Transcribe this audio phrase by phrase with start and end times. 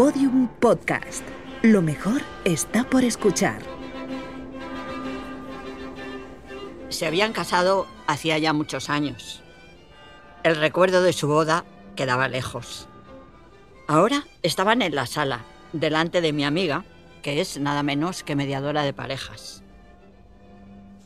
[0.00, 1.22] Podium Podcast.
[1.60, 3.60] Lo mejor está por escuchar.
[6.88, 9.42] Se habían casado hacía ya muchos años.
[10.42, 11.66] El recuerdo de su boda
[11.96, 12.88] quedaba lejos.
[13.88, 15.44] Ahora estaban en la sala,
[15.74, 16.86] delante de mi amiga,
[17.20, 19.62] que es nada menos que mediadora de parejas.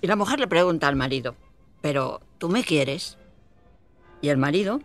[0.02, 1.34] Y la mujer le pregunta al marido,
[1.80, 3.18] ¿pero tú me quieres?
[4.20, 4.82] Y el marido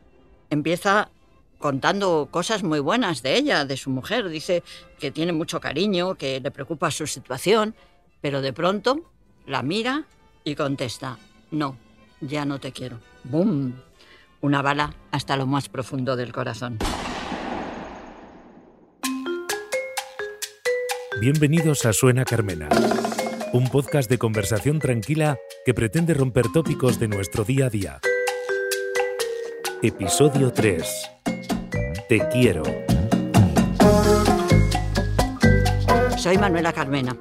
[0.49, 1.11] empieza
[1.59, 4.29] contando cosas muy buenas de ella, de su mujer.
[4.29, 4.63] Dice
[4.97, 7.75] que tiene mucho cariño, que le preocupa su situación,
[8.21, 9.03] pero de pronto
[9.45, 10.05] la mira
[10.43, 11.19] y contesta,
[11.51, 11.77] no,
[12.21, 12.99] ya no te quiero.
[13.23, 13.73] ¡Bum!
[14.41, 16.79] Una bala hasta lo más profundo del corazón.
[21.19, 22.69] Bienvenidos a Suena Carmena,
[23.51, 27.99] un podcast de conversación tranquila que pretende romper tópicos de nuestro día a día.
[29.81, 31.18] Episodio 3.
[32.09, 32.63] Te quiero.
[36.17, 37.15] Soy Manuela Carmena.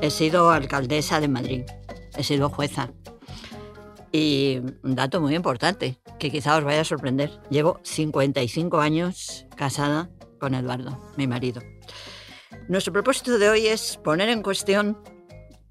[0.00, 1.62] He sido alcaldesa de Madrid.
[2.16, 2.90] He sido jueza.
[4.10, 7.30] Y un dato muy importante, que quizá os vaya a sorprender.
[7.50, 11.62] Llevo 55 años casada con Eduardo, mi marido.
[12.66, 14.98] Nuestro propósito de hoy es poner en cuestión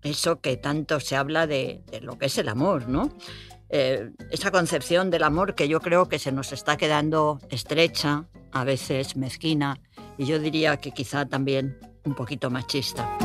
[0.01, 3.09] eso que tanto se habla de, lo que es el amor, ¿no?
[3.67, 8.63] Eh, esa concepción del amor que yo creo que se nos está quedando estrecha, a
[8.63, 9.79] veces mezquina,
[10.17, 13.17] y yo diría que quizá también un poquito machista.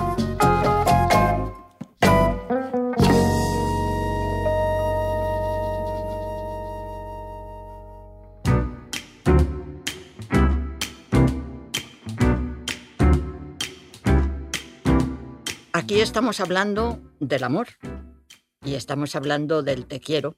[15.73, 17.69] Aquí estamos hablando del amor
[18.65, 20.37] y estamos hablando del te quiero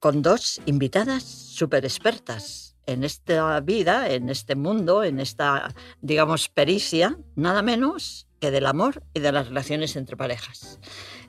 [0.00, 7.18] con dos invitadas súper expertas en esta vida, en este mundo, en esta, digamos, pericia,
[7.36, 10.80] nada menos que del amor y de las relaciones entre parejas.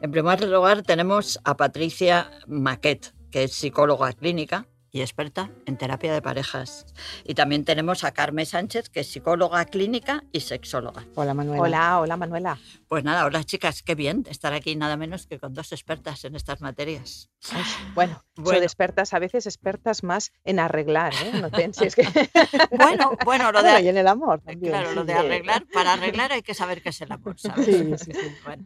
[0.01, 6.13] En primer lugar tenemos a Patricia Maquet, que es psicóloga clínica y experta en terapia
[6.13, 6.85] de parejas.
[7.23, 11.05] Y también tenemos a Carmen Sánchez, que es psicóloga clínica y sexóloga.
[11.15, 11.61] Hola Manuela.
[11.63, 12.57] Hola, hola Manuela.
[12.87, 16.35] Pues nada, hola chicas, qué bien estar aquí nada menos que con dos expertas en
[16.35, 17.29] estas materias.
[17.53, 17.63] Ay,
[17.95, 18.57] bueno, Bueno.
[18.57, 21.31] soy expertas, a veces expertas más en arreglar, ¿eh?
[21.41, 22.01] No pienses que...
[22.77, 24.71] Bueno, bueno, lo Bueno, y de, en el amor también.
[24.73, 27.65] claro, lo de arreglar, para arreglar hay que saber qué es el amor, ¿sabes?
[27.65, 28.35] Sí, sí, sí.
[28.43, 28.65] Bueno.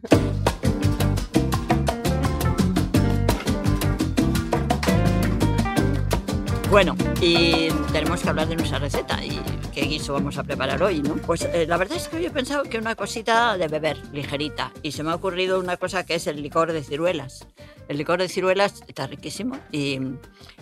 [6.70, 9.40] Bueno, y tenemos que hablar de nuestra receta y
[9.72, 11.14] qué guiso vamos a preparar hoy, ¿no?
[11.14, 14.72] Pues eh, la verdad es que hoy he pensado que una cosita de beber, ligerita,
[14.82, 17.46] y se me ha ocurrido una cosa que es el licor de ciruelas.
[17.88, 20.00] El licor de ciruelas está riquísimo y,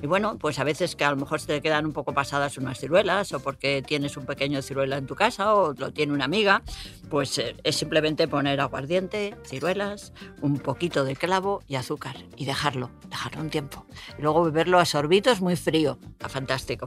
[0.02, 2.58] y bueno, pues a veces que a lo mejor se te quedan un poco pasadas
[2.58, 6.26] unas ciruelas o porque tienes un pequeño ciruela en tu casa o lo tiene una
[6.26, 6.62] amiga,
[7.08, 10.12] pues eh, es simplemente poner aguardiente, ciruelas,
[10.42, 13.86] un poquito de clavo y azúcar y dejarlo, dejarlo un tiempo.
[14.18, 15.93] Y luego beberlo a sorbitos muy frío.
[16.12, 16.86] Está fantástico.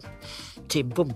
[0.67, 1.09] Chim, pum.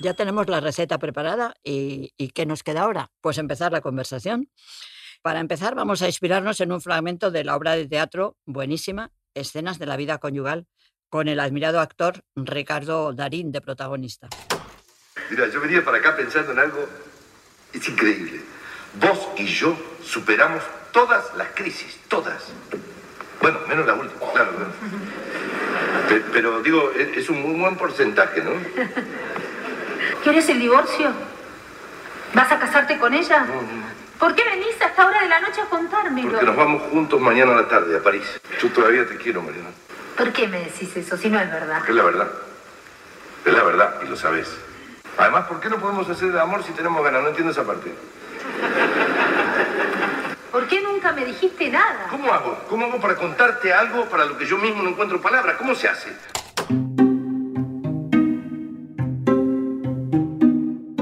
[0.00, 3.10] Ya tenemos la receta preparada y, y ¿qué nos queda ahora?
[3.22, 4.50] Pues empezar la conversación.
[5.22, 9.78] Para empezar vamos a inspirarnos en un fragmento de la obra de teatro buenísima, Escenas
[9.78, 10.66] de la vida conyugal,
[11.08, 14.28] con el admirado actor Ricardo Darín de protagonista.
[15.30, 16.86] Mira, yo venía para acá pensando en algo.
[17.72, 18.40] Es increíble.
[19.00, 20.62] Vos y yo superamos
[20.92, 22.44] todas las crisis, todas.
[23.40, 24.50] Bueno, menos la última, claro.
[24.52, 24.70] claro.
[26.08, 28.52] Pe- Pero, digo, es es un muy buen porcentaje, ¿no?
[30.22, 31.10] ¿Quieres el divorcio?
[32.34, 33.46] ¿Vas a casarte con ella?
[34.18, 36.30] ¿Por qué venís a esta hora de la noche a contármelo?
[36.30, 38.24] Porque nos vamos juntos mañana a la tarde a París.
[38.62, 39.68] Yo todavía te quiero, Mariana.
[40.16, 41.78] ¿Por qué me decís eso si no es verdad?
[41.78, 42.28] Porque es la verdad.
[43.44, 44.48] Es la verdad y lo sabes.
[45.18, 47.22] Además, ¿por qué no podemos hacer el amor si tenemos ganas?
[47.22, 47.92] No entiendo esa parte.
[50.54, 52.06] ¿Por qué nunca me dijiste nada?
[52.08, 52.56] ¿Cómo hago?
[52.68, 55.56] ¿Cómo hago para contarte algo para lo que yo mismo no encuentro palabras?
[55.56, 56.10] ¿Cómo se hace?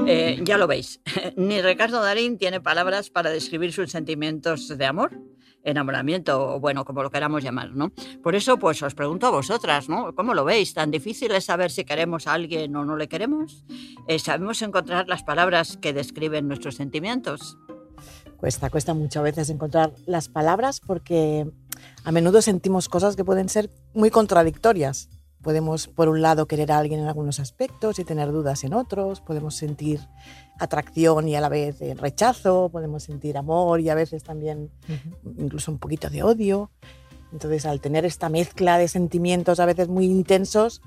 [0.07, 1.01] Eh, ya lo veis,
[1.37, 5.19] ni Ricardo Darín tiene palabras para describir sus sentimientos de amor,
[5.63, 7.91] enamoramiento, o bueno, como lo queramos llamar, ¿no?
[8.23, 10.15] Por eso, pues os pregunto a vosotras, ¿no?
[10.15, 10.73] ¿Cómo lo veis?
[10.73, 13.63] ¿Tan difícil es saber si queremos a alguien o no le queremos?
[14.07, 17.59] Eh, ¿Sabemos encontrar las palabras que describen nuestros sentimientos?
[18.43, 21.49] Cuesta, cuesta mucho a veces encontrar las palabras porque
[22.03, 25.07] a menudo sentimos cosas que pueden ser muy contradictorias.
[25.41, 29.21] Podemos, por un lado, querer a alguien en algunos aspectos y tener dudas en otros.
[29.21, 30.01] Podemos sentir
[30.59, 32.67] atracción y a la vez eh, rechazo.
[32.69, 34.69] Podemos sentir amor y a veces también
[35.37, 36.69] incluso un poquito de odio.
[37.31, 40.81] Entonces, al tener esta mezcla de sentimientos a veces muy intensos,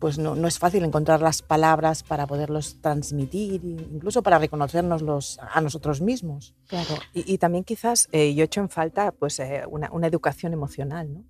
[0.00, 5.60] pues no, no, es fácil encontrar las palabras para poderlos transmitir, incluso para reconocernos a
[5.60, 6.54] nosotros mismos.
[6.66, 10.54] Claro, y, y también quizás eh, yo echo en falta pues, eh, una, una, educación
[10.54, 11.24] emocional, ¿no?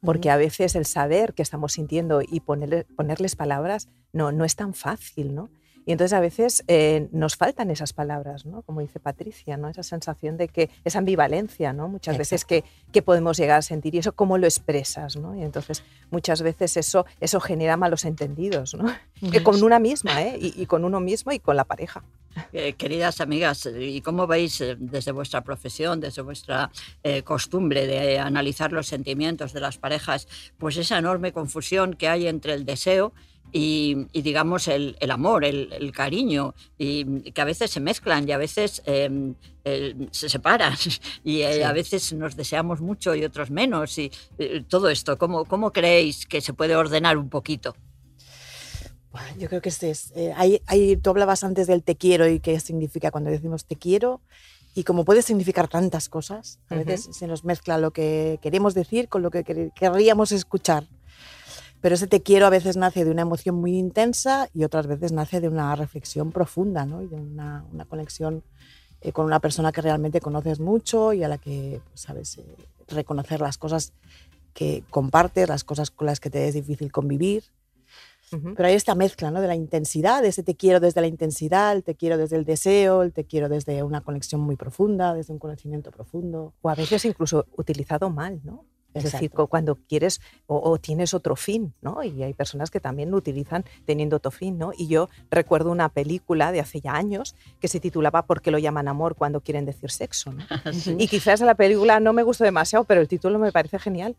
[0.00, 4.56] Porque a veces el saber qué estamos sintiendo y ponerle, ponerles palabras no, no es
[4.56, 5.50] tan fácil, ¿no?
[5.86, 8.62] Y entonces a veces eh, nos faltan esas palabras, ¿no?
[8.62, 9.68] Como dice Patricia, ¿no?
[9.68, 11.88] Esa sensación de que, esa ambivalencia, ¿no?
[11.88, 12.18] Muchas Exacto.
[12.18, 15.36] veces que, que, podemos llegar a sentir y eso cómo lo expresas, ¿no?
[15.36, 18.84] Y entonces muchas veces eso, eso genera malos entendidos, ¿no?
[19.20, 19.42] Yes.
[19.42, 20.38] con una misma, ¿eh?
[20.38, 22.02] Y, y, con uno mismo y con la pareja.
[22.52, 26.70] Eh, queridas amigas, ¿y cómo veis eh, desde vuestra profesión, desde vuestra
[27.02, 30.26] eh, costumbre de analizar los sentimientos de las parejas,
[30.58, 33.12] pues esa enorme confusión que hay entre el deseo
[33.56, 38.28] y, y, digamos el, el amor, el, el, cariño, y que a veces se mezclan
[38.28, 39.32] y a veces eh,
[39.64, 40.74] eh, se separan
[41.24, 41.62] y eh, sí.
[41.62, 44.10] a veces nos deseamos mucho y otros menos y
[44.68, 45.16] todo esto.
[45.18, 47.76] ¿Cómo, ¿Cómo creéis que se puede ordenar un poquito?
[49.38, 52.58] Yo creo que es, es hay, hay, tú hablabas antes del te quiero y qué
[52.58, 54.20] significa cuando decimos te quiero
[54.74, 57.14] y como puede significar tantas cosas, a veces uh -huh.
[57.14, 60.88] se nos mezcla lo que queremos decir con lo que querríamos escuchar.
[61.84, 65.12] Pero ese te quiero a veces nace de una emoción muy intensa y otras veces
[65.12, 67.02] nace de una reflexión profunda ¿no?
[67.02, 68.42] y de una, una conexión
[69.02, 72.56] eh, con una persona que realmente conoces mucho y a la que pues, sabes eh,
[72.88, 73.92] reconocer las cosas
[74.54, 77.44] que compartes, las cosas con las que te es difícil convivir.
[78.32, 78.54] Uh -huh.
[78.56, 79.42] Pero hay esta mezcla ¿no?
[79.42, 82.46] de la intensidad, de ese te quiero desde la intensidad, el te quiero desde el
[82.46, 86.54] deseo, el te quiero desde una conexión muy profunda, desde un conocimiento profundo.
[86.62, 88.64] O a veces incluso utilizado mal, ¿no?
[88.94, 89.16] Es Exacto.
[89.16, 92.02] decir, cuando quieres o, o, tienes otro fin, ¿no?
[92.02, 94.72] Y hay personas que también lo utilizan teniendo otro fin, ¿no?
[94.76, 98.58] Y yo recuerdo una película de hace ya años que se titulaba ¿Por qué lo
[98.58, 100.32] llaman amor cuando quieren decir sexo?
[100.32, 100.44] ¿no?
[100.72, 100.96] ¿Sí?
[100.98, 104.16] Y quizás la película no me gustó demasiado, pero el título me parece genial.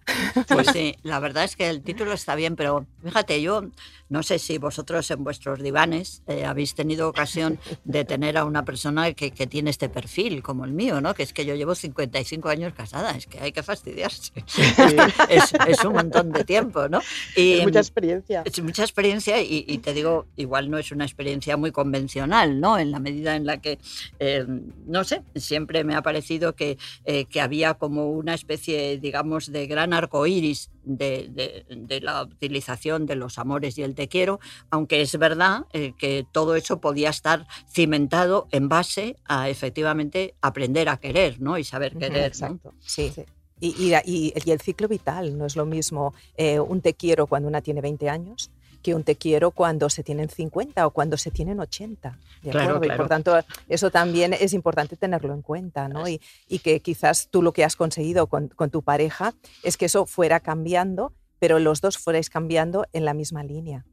[0.47, 3.63] Pues sí, la verdad es que el título está bien, pero fíjate, yo
[4.09, 8.63] no sé si vosotros en vuestros divanes eh, habéis tenido ocasión de tener a una
[8.63, 11.13] persona que, que, tiene este perfil, como el mío, ¿no?
[11.13, 14.31] Que es que yo llevo 55 años casada, es que hay que fastidiarse.
[15.29, 17.01] es, es, un montón de tiempo, ¿no?
[17.35, 18.43] Y, es mucha experiencia.
[18.45, 22.77] Es mucha experiencia y, y, te digo, igual no es una experiencia muy convencional, ¿no?
[22.77, 23.79] En la medida en la que,
[24.19, 24.45] eh,
[24.85, 29.67] no sé, siempre me ha parecido que, eh, que, había como una especie, digamos, de
[29.67, 34.39] gran arco iris de, de, de, la utilización de los amores y el te quiero,
[34.69, 40.89] aunque es verdad eh, que todo eso podía estar cimentado en base a efectivamente aprender
[40.89, 41.57] a querer, ¿no?
[41.57, 42.25] Y saber querer.
[42.25, 42.71] Exacto.
[42.71, 42.79] ¿no?
[42.81, 43.11] Sí.
[43.13, 43.25] sí.
[43.65, 47.47] Y, y, y, el ciclo vital no es lo mismo eh, un te quiero cuando
[47.47, 48.51] una tiene 20 años
[48.85, 52.19] que un te quiero cuando se tienen 50 o cuando se tienen 80.
[52.43, 52.93] ¿de claro, claro.
[52.93, 53.35] Y por tanto,
[53.67, 56.07] eso también es importante tenerlo en cuenta, ¿no?
[56.07, 59.33] Y, y, que quizás tú lo que has conseguido con, con tu pareja
[59.63, 63.85] es que eso fuera cambiando, pero los dos fuerais cambiando en la misma línea.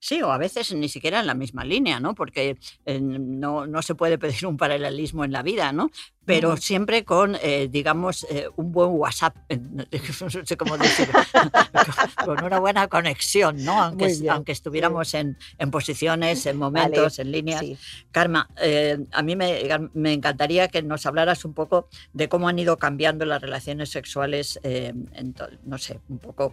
[0.00, 2.14] Sí, o a veces ni siquiera en la misma línea, ¿no?
[2.14, 5.90] Porque eh, no, no, se puede pedir un paralelismo en la vida, ¿no?
[6.26, 11.14] Pero siempre con, eh, digamos, eh, un buen WhatsApp, no sé cómo decirlo,
[12.24, 13.80] con una buena conexión, ¿no?
[13.80, 17.22] Aunque, aunque estuviéramos en, en, posiciones, en momentos, vale.
[17.22, 17.60] en líneas.
[17.60, 17.78] Sí.
[18.10, 19.60] Karma, eh, a mí me,
[19.94, 24.58] me, encantaría que nos hablaras un poco de cómo han ido cambiando las relaciones sexuales,
[24.64, 25.34] en,
[25.64, 26.52] no sé, un poco,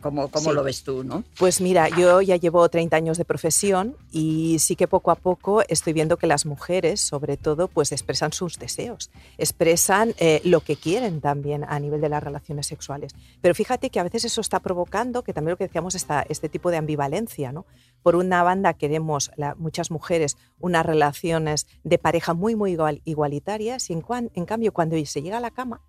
[0.00, 0.54] cómo, cómo sí.
[0.54, 1.24] lo ves tú, ¿no?
[1.36, 5.62] Pues mira, yo ya llevo 30 años de profesión y sí que poco a poco
[5.68, 10.76] estoy viendo que las mujeres, sobre todo, pues expresan sus deseos, expresan eh, lo que
[10.76, 13.12] quieren también a nivel de las relaciones sexuales.
[13.40, 16.48] Pero fíjate que a veces eso está provocando, que también lo que decíamos, está este
[16.48, 17.66] tipo de ambivalencia, ¿no?
[18.02, 23.90] Por una banda queremos, la, muchas mujeres, unas relaciones de pareja muy, muy igual, igualitarias
[23.90, 24.04] y en,
[24.34, 25.80] en cambio cuando se llega a la cama,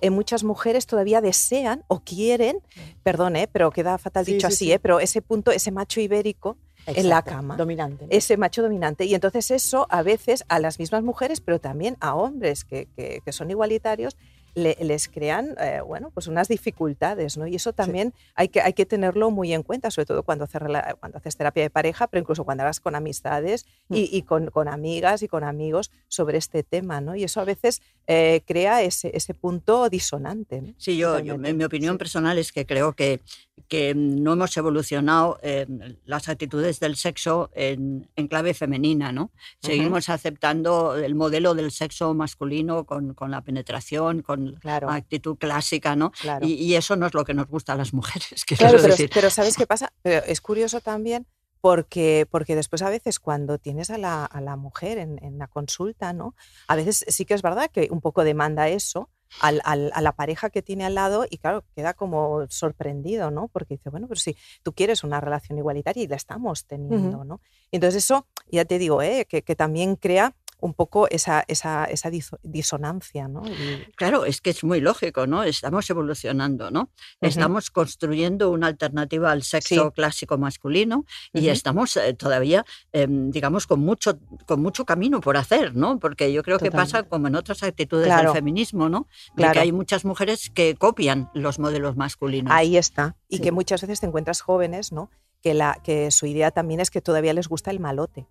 [0.00, 2.58] eh, muchas mujeres todavía desean o quieren,
[3.02, 4.72] perdón, eh, pero queda fatal dicho sí, así, sí.
[4.72, 7.56] Eh, pero ese punto, ese macho ibérico Exacto, en la cama.
[7.56, 8.04] Dominante.
[8.04, 8.10] ¿no?
[8.10, 9.04] Ese macho dominante.
[9.04, 13.20] Y entonces eso a veces a las mismas mujeres, pero también a hombres que, que,
[13.24, 14.16] que son igualitarios,
[14.54, 17.46] le, les crean eh, bueno, pues unas dificultades, ¿no?
[17.46, 18.24] Y eso también sí.
[18.34, 20.58] hay, que, hay que tenerlo muy en cuenta, sobre todo cuando, hace,
[21.00, 23.94] cuando haces terapia de pareja, pero incluso cuando hablas con amistades mm.
[23.94, 27.16] y, y con, con, amigas y con amigos sobre este tema, ¿no?
[27.16, 30.62] Y eso a veces eh, crea ese, ese, punto disonante.
[30.62, 30.74] ¿no?
[30.78, 31.98] Sí, yo, yo, en mi opinión sí.
[31.98, 33.20] personal es que creo que,
[33.68, 35.66] que no hemos evolucionado eh,
[36.04, 39.30] las actitudes del sexo en, en clave femenina, ¿no?
[39.60, 40.14] Seguimos uh -huh.
[40.14, 44.90] aceptando el modelo del sexo masculino con, con la penetración, con claro.
[44.90, 46.10] actitud clásica, ¿no?
[46.10, 46.46] Claro.
[46.46, 48.44] Y, y, eso no es lo que nos gusta a las mujeres.
[48.64, 49.92] Claro, pero, pero, ¿sabes qué pasa?
[50.02, 51.26] Pero es curioso también
[51.60, 55.48] porque, porque después a veces cuando tienes a la, a la mujer en, en, la
[55.48, 56.34] consulta, ¿no?
[56.68, 60.12] A veces sí que es verdad que un poco demanda eso, al- al- a la
[60.12, 63.48] pareja que tiene al lado y claro, queda como sorprendido, ¿no?
[63.48, 67.40] Porque dice, bueno, pero si tú quieres una relación igualitaria y la estamos teniendo, ¿no?
[67.72, 69.26] Entonces eso, ya te digo, ¿eh?
[69.28, 70.34] que, que también crea
[70.64, 73.42] un poco esa, esa, esa diso- disonancia, ¿no?
[73.46, 75.42] Y- Claro, es que es muy lógico, ¿no?
[75.44, 76.88] Estamos evolucionando, ¿no?
[77.20, 79.90] Estamos construyendo una alternativa al sexo Sí.
[79.94, 81.04] clásico masculino
[81.34, 85.98] y estamos eh, todavía, em, digamos, con mucho, con mucho camino por hacer, ¿no?
[85.98, 88.30] Porque yo creo que pasa como en otras actitudes Claro.
[88.32, 89.06] del feminismo, ¿no?
[89.36, 92.50] De que hay muchas mujeres que copian los modelos masculinos.
[92.52, 93.16] Ahí está.
[93.28, 93.42] Y Sí.
[93.42, 95.10] que muchas veces te encuentras jóvenes, ¿no?
[95.42, 98.26] Que, la, que su idea también es que todavía les gusta el malote.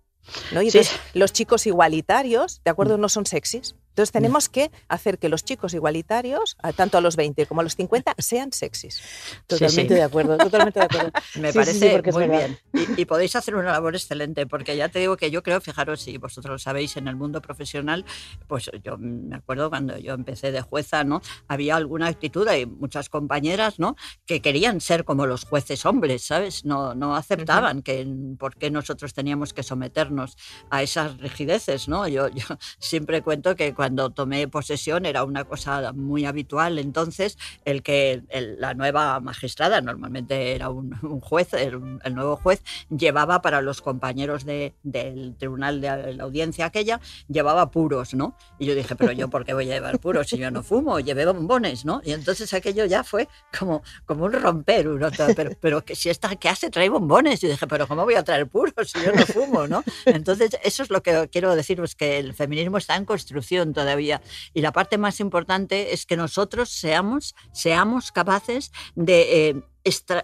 [0.52, 0.62] ¿No?
[0.62, 0.78] Y Sí.
[0.78, 2.96] entonces los chicos igualitarios, ¿de acuerdo?
[2.98, 3.74] No son sexys.
[3.94, 7.76] Entonces tenemos que hacer que los chicos igualitarios, tanto a los 20 como a los
[7.76, 9.00] 50, sean sexys.
[9.46, 9.94] Totalmente sí.
[9.94, 11.12] de acuerdo, totalmente de acuerdo.
[11.36, 12.58] Me Sí, parece muy bien.
[12.72, 16.00] Y, y podéis hacer una labor excelente, porque ya te digo que yo creo, fijaros,
[16.00, 18.04] si vosotros lo sabéis, en el mundo profesional,
[18.48, 21.22] pues yo me acuerdo cuando yo empecé de jueza, ¿no?
[21.46, 23.94] Había alguna actitud, hay muchas compañeras, ¿no?
[24.26, 26.64] Que querían ser como los jueces hombres, ¿sabes?
[26.64, 28.04] No, no aceptaban que
[28.38, 30.36] por qué nosotros teníamos que someternos
[30.70, 32.08] a esas rigideces, ¿no?
[32.08, 32.46] Yo, yo
[32.80, 38.60] siempre cuento que cuando tomé posesión era una cosa muy habitual entonces el que el-
[38.60, 43.82] la nueva magistrada, normalmente era un, un juez, el, el nuevo juez, llevaba para los
[43.82, 48.36] compañeros de- del tribunal de la audiencia aquella, llevaba puros, ¿no?
[48.58, 51.00] Y yo dije, pero yo, ¿por qué voy a llevar puros si yo no fumo?
[51.00, 52.00] Llevé bombones, ¿no?
[52.04, 56.34] Y entonces aquello ya fue como, como un romper, uno, pero, pero que si esta
[56.36, 57.40] que hace trae bombones.
[57.40, 59.82] Yo dije, pero ¿cómo voy a traer puros si yo no fumo, ¿no?
[60.06, 64.22] Entonces, eso es lo que quiero deciros, que el feminismo está en construcción todavía.
[64.54, 69.62] Y la parte más importante es que nosotros seamos, seamos capaces de eh,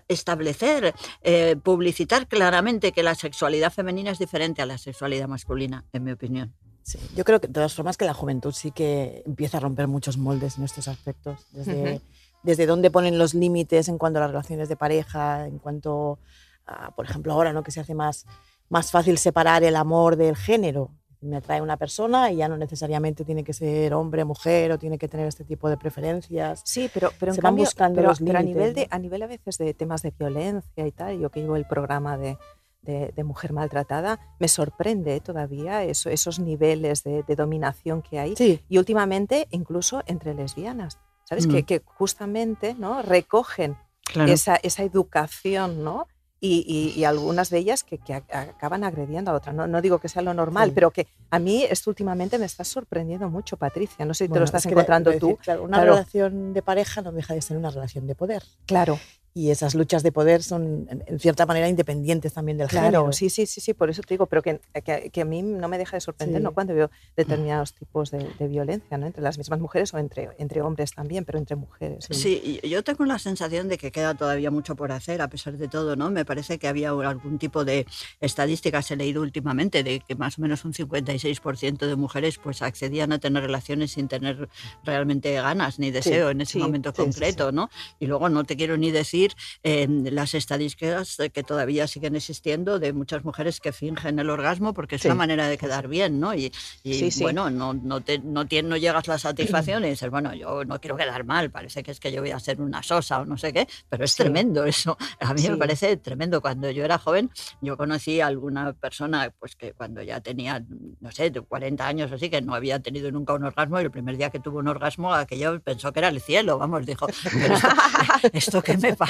[0.09, 6.05] establecer, eh, publicitar claramente que la sexualidad femenina es diferente a la sexualidad masculina, en
[6.05, 6.55] mi opinión.
[6.83, 9.87] Sí, yo creo que de todas formas que la juventud sí que empieza a romper
[9.87, 11.47] muchos moldes en estos aspectos.
[11.53, 12.03] Desde, Ujú.
[12.43, 16.19] desde dónde ponen los límites en cuanto a las relaciones de pareja, en cuanto
[16.67, 17.63] a, por ejemplo, ahora ¿no?
[17.63, 18.25] que se hace más,
[18.71, 20.91] más fácil separar el amor del género.
[21.23, 24.97] Me atrae una persona y ya no necesariamente tiene que ser hombre, mujer o tiene
[24.99, 26.63] que tener este tipo de preferencias.
[26.65, 29.23] Sí, pero, pero en van cambio, buscando pero, los pero a nivel de, a nivel
[29.23, 32.39] a veces de temas de violencia y tal, yo que llevo el programa de,
[32.83, 38.37] de- de mujer maltratada, me sorprende todavía eso- esos niveles de, de dominación que hay.
[38.37, 41.47] Sí, Y últimamente incluso entre lesbianas, ¿sabes?
[41.47, 41.51] Mm.
[41.51, 43.03] Que, que justamente ¿no?
[43.03, 44.33] recogen Claro.
[44.33, 46.09] esa, esa educación, ¿no?
[46.43, 49.53] Y, y- y algunas de ellas que, que acaban agrediendo a otra.
[49.53, 50.73] No, no digo que sea lo normal, Sí.
[50.75, 54.05] pero que a mí esto últimamente me está sorprendiendo mucho, Patricia.
[54.07, 55.27] No sé si te lo estás es que encontrando tú.
[55.27, 55.93] decir, claro, una Claro.
[55.93, 58.43] relación de pareja no deja de ser una relación de poder.
[58.67, 58.99] Claro.
[59.33, 63.13] Y esas luchas de poder son, en, cierta manera, independientes también del Claro, género.
[63.13, 65.69] sí, sí, sí, sí, por eso te digo, pero que, que- que a mí no
[65.69, 66.43] me deja de sorprender Sí.
[66.45, 66.53] ¿no?
[66.53, 69.07] cuando veo determinados tipos de, de violencia, ¿no?
[69.07, 72.07] entre las mismas mujeres o entre, entre hombres también, pero entre mujeres.
[72.11, 75.57] Sí, y yo tengo la sensación de que queda todavía mucho por hacer, a pesar
[75.57, 76.11] de todo, ¿no?
[76.11, 77.87] Me parece que había algún tipo de
[78.21, 83.13] estadísticas, he leído últimamente, de que más o menos un 56% de mujeres pues accedían
[83.13, 84.49] a tener relaciones sin tener
[84.85, 87.71] realmente ganas ni deseo en ese sí, momento sí, sí, concreto, ¿no?
[88.01, 89.20] Y luego no te quiero ni decir
[89.63, 94.97] eh, las estadísticas que todavía siguen existiendo de muchas mujeres que fingen el orgasmo porque
[94.97, 95.09] es Sí.
[95.09, 96.35] una manera de quedar bien, ¿no?
[96.35, 97.23] Y, y, Sí, sí.
[97.23, 100.65] bueno, no, no, te, no, tien- no llegas a la satisfacción y dices, bueno, yo
[100.65, 103.25] no quiero quedar mal, parece que es que yo voy a ser una sosa o
[103.25, 104.97] no sé qué, pero es tremendo eso.
[105.21, 106.41] A mí me parece tremendo.
[106.41, 110.65] Cuando yo era joven, yo conocí a alguna persona pues que cuando ya tenía,
[111.01, 113.91] no sé, 40 años o así, que no había tenido nunca un orgasmo y el
[113.91, 117.55] primer día que tuvo un orgasmo, aquello pensó que era el cielo, vamos, dijo, "¿Pero
[117.55, 117.69] esto,
[118.33, 119.10] ¿esto qué me pasa?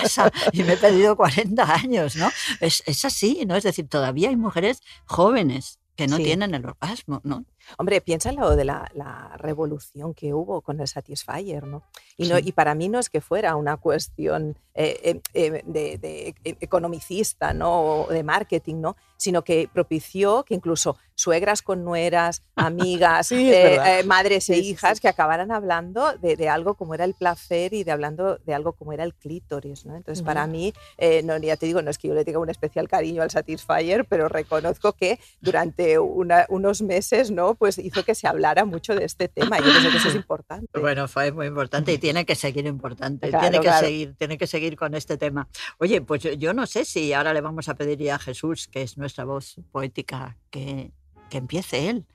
[0.52, 2.30] Y me he pedido 40 años, ¿no?
[2.60, 3.56] Es, es así, ¿no?
[3.56, 6.24] Es decir, todavía hay mujeres jóvenes que no Sí.
[6.24, 7.44] tienen el orgasmo, ¿no?
[7.78, 11.82] Hombre, piensa en lo de la, la revolución que hubo con el Satisfyer, ¿no?
[12.16, 12.44] Y, no, Sí.
[12.48, 16.56] y para mí no es que fuera una cuestión eh, eh, eh, de, de e-
[16.60, 18.02] economicista, ¿no?
[18.04, 18.96] O de marketing, ¿no?
[19.16, 24.60] Sino que propició que incluso suegras con nueras, amigas, Sí, eh, eh, madres e Sí,
[24.70, 28.54] hijas que acabaran hablando de, de algo como era el placer y de hablando de
[28.54, 29.96] algo como era el clítoris, ¿no?
[29.96, 30.52] Entonces, para Ujú.
[30.52, 33.22] mí, eh, no, ya te digo, no es que yo le tenga un especial cariño
[33.22, 37.49] al Satisfyer, pero reconozco que durante una- unos meses, ¿no?
[37.54, 39.58] Pues hizo que se hablara mucho de este tema.
[39.58, 40.66] y Yo pienso que eso es importante.
[40.80, 43.28] Bueno, fue muy importante y tiene que seguir importante.
[43.28, 43.86] Claro, tiene que claro.
[43.86, 45.48] seguir, tiene que seguir con este tema.
[45.78, 48.82] Oye, pues yo, no sé si ahora le vamos a pedir ya a Jesús, que
[48.82, 50.90] es nuestra voz poética, que,
[51.28, 52.06] que empiece él.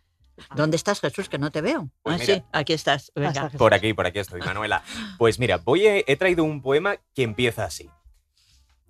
[0.54, 1.30] ¿Dónde estás, Jesús?
[1.30, 1.90] Que no te veo.
[2.04, 2.36] Pues Ah, mira.
[2.36, 3.10] sí, aquí estás.
[3.16, 3.50] Venga.
[3.52, 4.84] Por aquí, por aquí estoy, Manuela.
[5.18, 7.90] Pues mira, voy a- he traído un poema que empieza así.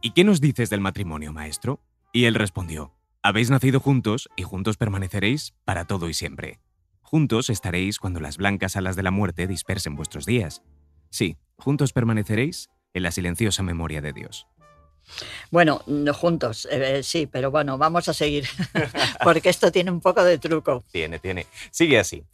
[0.02, 1.80] ¿Y qué nos dices del matrimonio, maestro?
[2.12, 2.95] Y él respondió,
[3.26, 6.60] Habéis nacido juntos y juntos permaneceréis para todo y siempre.
[7.02, 10.62] Juntos estaréis cuando las blancas alas de la muerte dispersen vuestros días.
[11.10, 14.46] Sí, juntos permaneceréis en la silenciosa memoria de Dios.
[15.50, 18.46] Bueno, no juntos, eh, sí, pero bueno, vamos a seguir,
[19.24, 20.84] porque esto tiene un poco de truco.
[20.92, 21.48] Tiene, tiene.
[21.72, 22.26] Sigue así.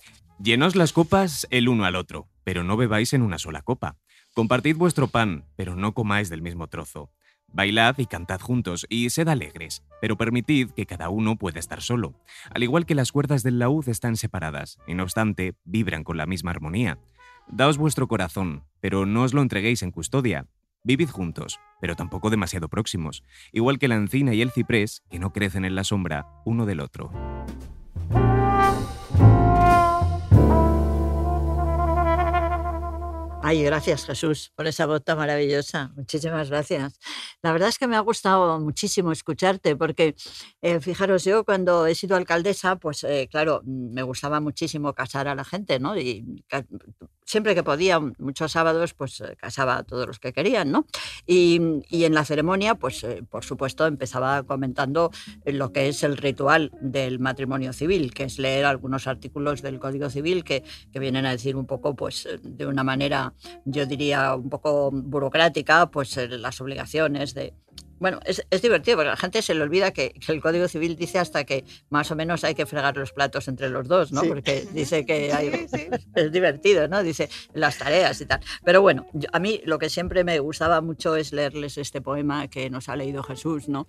[0.44, 3.96] Llenos las copas el uno al otro, pero no bebáis en una sola copa.
[4.34, 7.14] Compartid vuestro pan, pero no comáis del mismo trozo.
[7.54, 12.14] Bailad y cantad juntos y sed alegres, pero permitid que cada uno pueda estar solo.
[12.54, 16.26] Al igual que las cuerdas del laúd están separadas, y no obstante, vibran con la
[16.26, 16.98] misma armonía.
[17.48, 20.48] Daos vuestro corazón, pero no os lo entreguéis en custodia.
[20.84, 25.34] Vivid juntos, pero tampoco demasiado próximos, igual que la encina y el ciprés, que no
[25.34, 27.12] crecen en la sombra uno del otro.
[33.60, 35.92] Gracias Jesús por esa voz tan maravillosa.
[35.96, 36.98] Muchísimas gracias.
[37.42, 40.16] La verdad es que me ha gustado muchísimo escucharte porque,
[40.62, 45.36] eh, fijaros, yo cuando he sido alcaldesa, pues eh, claro, me gustaba muchísimo casar a
[45.36, 45.98] la gente, ¿no?
[45.98, 46.44] Y
[47.26, 50.86] siempre que podía, muchos sábados, pues eh, casaba a todos los que querían, ¿no?
[51.26, 55.12] Y, y en la ceremonia, pues por supuesto, empezaba comentando
[55.46, 60.10] lo que es el ritual del matrimonio civil, que es leer algunos artículos del Código
[60.10, 63.34] Civil que, que vienen a decir un poco, pues de una manera,
[63.66, 67.54] yo diría, un poco burocrática, pues eh, las obligaciones de...
[68.00, 70.68] Bueno, es, es divertido porque a la gente se le olvida que, que el Código
[70.68, 74.12] Civil dice hasta que más o menos hay que fregar los platos entre los dos,
[74.12, 74.22] ¿no?
[74.22, 74.28] Sí.
[74.28, 75.68] Porque dice que hay,
[76.16, 77.04] es divertido, ¿no?
[77.04, 78.40] Dice las tareas y tal.
[78.66, 82.48] Pero bueno, yo- a mí lo que siempre me gustaba mucho es leerles este poema
[82.48, 83.86] que nos ha leído Jesús, ¿no?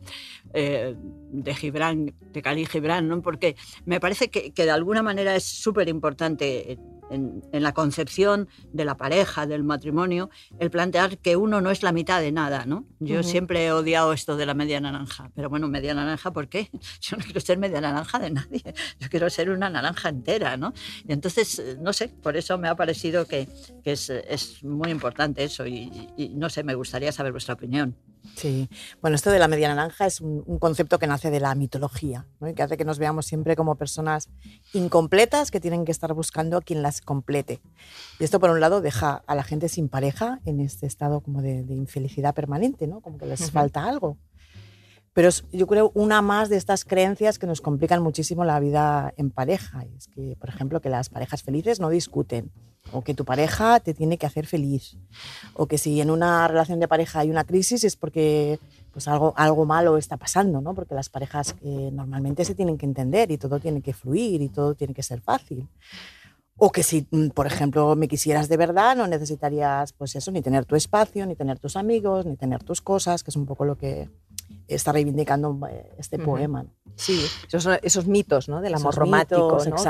[0.53, 3.23] Eh, de Gibran, de Khalil Gibran, ¿no?
[3.23, 3.57] Porque
[3.87, 6.79] me parece que, que de alguna manera es súper importante
[7.11, 11.83] en, en la concepción de la pareja, del matrimonio, el plantear que uno no es
[11.83, 12.87] la mitad de nada, ¿no?
[13.01, 13.29] Yo Ujú.
[13.29, 16.71] siempre he odiado esto de la media naranja, pero bueno, media naranja, ¿por qué?
[17.01, 18.63] Yo no quiero ser media naranja de nadie,
[19.01, 20.73] yo quiero ser una naranja entera, ¿no?
[21.07, 23.49] Y entonces, eh, no sé, por eso me ha parecido que,
[23.83, 27.97] que es, es muy importante eso y, y no sé, me gustaría saber vuestra opinión.
[28.37, 28.69] Sí,
[29.01, 32.27] bueno, esto de la media naranja es un, un concepto que nace de la mitología
[32.41, 32.49] ¿no?
[32.49, 34.29] y que hace que nos veamos siempre como personas
[34.73, 37.61] incompletas que tienen que estar buscando a quien las complete.
[38.19, 41.43] Y esto, por un lado, deja a la gente sin pareja en este estado como
[41.43, 43.01] de, de infelicidad permanente, ¿no?
[43.01, 43.51] como que les Ujú.
[43.51, 44.17] falta algo.
[45.13, 49.13] Pero es, yo creo una más de estas creencias que nos complican muchísimo la vida
[49.17, 49.85] en pareja.
[49.97, 52.51] Es que, por ejemplo, que las parejas felices no discuten
[52.93, 54.97] o que tu pareja te tiene que hacer feliz
[55.55, 58.59] o que si en una relación de pareja hay una crisis es porque
[58.93, 60.75] pues algo, algo malo está pasando, ¿no?
[60.75, 64.49] Porque las parejas eh, normalmente se tienen que entender y todo tiene que fluir y
[64.49, 65.67] todo tiene que ser fácil.
[66.59, 70.43] O que si, mm, por ejemplo, me quisieras de verdad, no necesitarías, pues eso, ni
[70.43, 73.65] tener tu espacio, ni tener tus amigos, ni tener tus cosas, que es un poco
[73.65, 74.11] lo que
[74.69, 76.27] está reivindicando eh, este Ujú.
[76.27, 76.67] poema.
[76.97, 77.25] Sí,
[77.83, 78.61] esos, mitos ¿no?
[78.61, 79.87] del amor Esos romántico, mitos,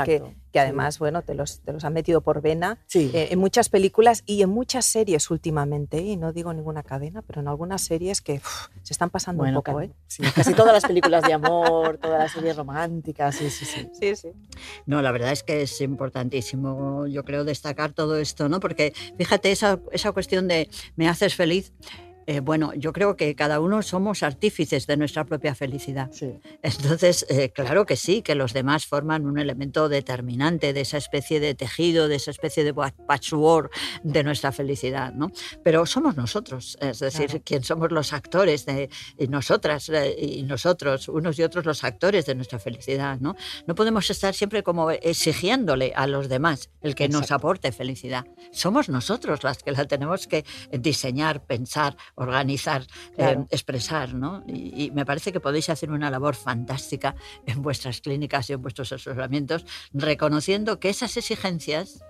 [0.51, 3.11] que, además bueno, te, los, te los han metido por vena Sí.
[3.13, 7.41] eh, en muchas películas y en muchas series últimamente, y no digo ninguna cadena, pero
[7.41, 8.39] en algunas series que
[8.83, 9.77] se están pasando Bueno, un poco.
[9.77, 9.91] ca- ¿eh?
[10.07, 13.87] sí, casi todas las películas de amor, todas las series románticas, sí, sí, sí.
[13.99, 14.29] Sí, sí.
[14.85, 18.59] No, la verdad es que es importantísimo, yo creo, destacar todo esto, ¿no?
[18.59, 21.73] Porque fíjate, esa, esa cuestión de me haces feliz,
[22.27, 26.09] eh, bueno, yo creo que cada uno somos artífices de nuestra propia felicidad.
[26.11, 26.33] sí.
[26.61, 31.39] Entonces, eh, claro que sí, que los demás forman un elemento determinante de esa especie
[31.39, 33.71] de tejido, de esa especie de pa- patchwork
[34.03, 35.31] de nuestra felicidad, ¿no?
[35.63, 37.41] Pero somos nosotros, es decir, Claro.
[37.45, 42.25] quien somos los actores de y nosotras eh, y nosotros, unos y otros los actores
[42.25, 43.35] de nuestra felicidad, ¿no?
[43.67, 48.25] No podemos estar siempre como exigiéndole a los demás el que nos aporte felicidad.
[48.51, 52.85] Somos nosotros las que la tenemos que diseñar, pensar, organizar,
[53.17, 54.43] eh, expresar, ¿no?
[54.47, 58.61] Y, y me parece que podéis hacer una labor fantástica en vuestras clínicas y en
[58.61, 62.03] vuestros asesoramientos, reconociendo que esas exigencias,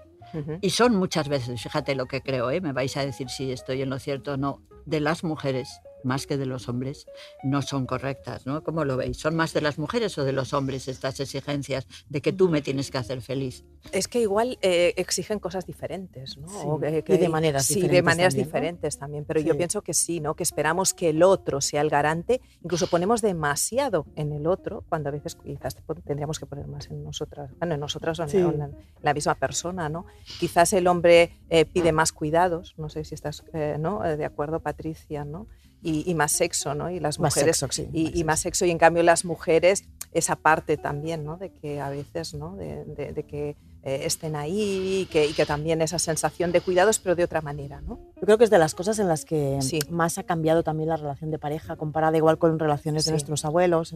[0.61, 2.59] y son muchas veces, fíjate lo que creo, ¿eh?
[2.59, 5.69] me vais a decir si estoy en lo cierto o no, de las mujeres
[6.03, 7.05] más que de los hombres,
[7.43, 8.63] no son correctas, ¿no?
[8.63, 9.17] ¿Cómo lo veis?
[9.17, 12.61] ¿Son más de las mujeres o de los hombres estas exigencias de que tú me
[12.61, 13.63] tienes que hacer feliz?
[13.91, 16.47] Es que igual eh, exigen cosas diferentes, ¿no?
[16.47, 18.53] Sí, O, eh, y que- de maneras sí, de diferentes maneras también, ¿no?
[18.53, 19.25] diferentes también.
[19.25, 19.57] Pero yo Sí.
[19.57, 20.35] pienso que sí, ¿no?
[20.35, 22.41] Que esperamos que el otro sea el garante.
[22.63, 27.03] Incluso ponemos demasiado en el otro, cuando a veces quizás tendríamos que poner más en
[27.03, 28.37] nosotras, bueno, en nosotras o en, Sí.
[28.41, 28.69] o en la,
[29.01, 30.05] la misma persona, ¿no?
[30.39, 34.03] Quizás el hombre eh, pide más cuidados, no sé si estás eh, ¿no?
[34.05, 35.47] Eh, de acuerdo, Patricia, ¿no?
[35.83, 36.89] Y, y más sexo, ¿no?
[36.89, 39.25] Y las Más mujeres sexo, sí, y, más y más sexo y en cambio las
[39.25, 44.03] mujeres esa parte también no de que a veces no de, de- de que eh,
[44.05, 47.81] estén ahí y que, y que también esa sensación de cuidados, pero de otra manera,
[47.81, 47.99] ¿no?
[48.15, 49.79] Yo creo que es de las cosas en las que Sí.
[49.89, 53.07] más ha cambiado también la relación de pareja, comparada igual con relaciones Sí.
[53.09, 53.93] de nuestros abuelos.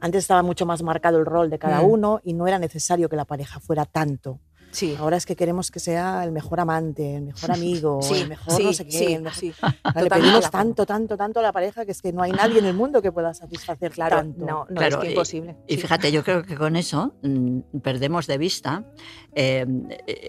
[0.00, 1.86] Antes estaba mucho más marcado el rol de cada Mm.
[1.90, 4.40] uno y no era necesario que la pareja fuera tanto.
[4.78, 4.94] Sí.
[4.98, 8.52] Ahora es que queremos que sea el mejor amante, el mejor amigo, Sí, el mejor
[8.54, 9.18] sí, no sé qué.
[9.18, 9.54] mejor-
[10.04, 12.64] Le pedimos tanto, tanto, tanto a la pareja que es que no hay nadie en
[12.66, 14.38] el mundo que pueda satisfacer Claro, tanto.
[14.44, 15.56] no, no, Claro, es que y- imposible.
[15.66, 15.80] Y Sí.
[15.82, 18.84] fíjate, yo creo que con eso mm, perdemos de vista
[19.34, 19.66] eh,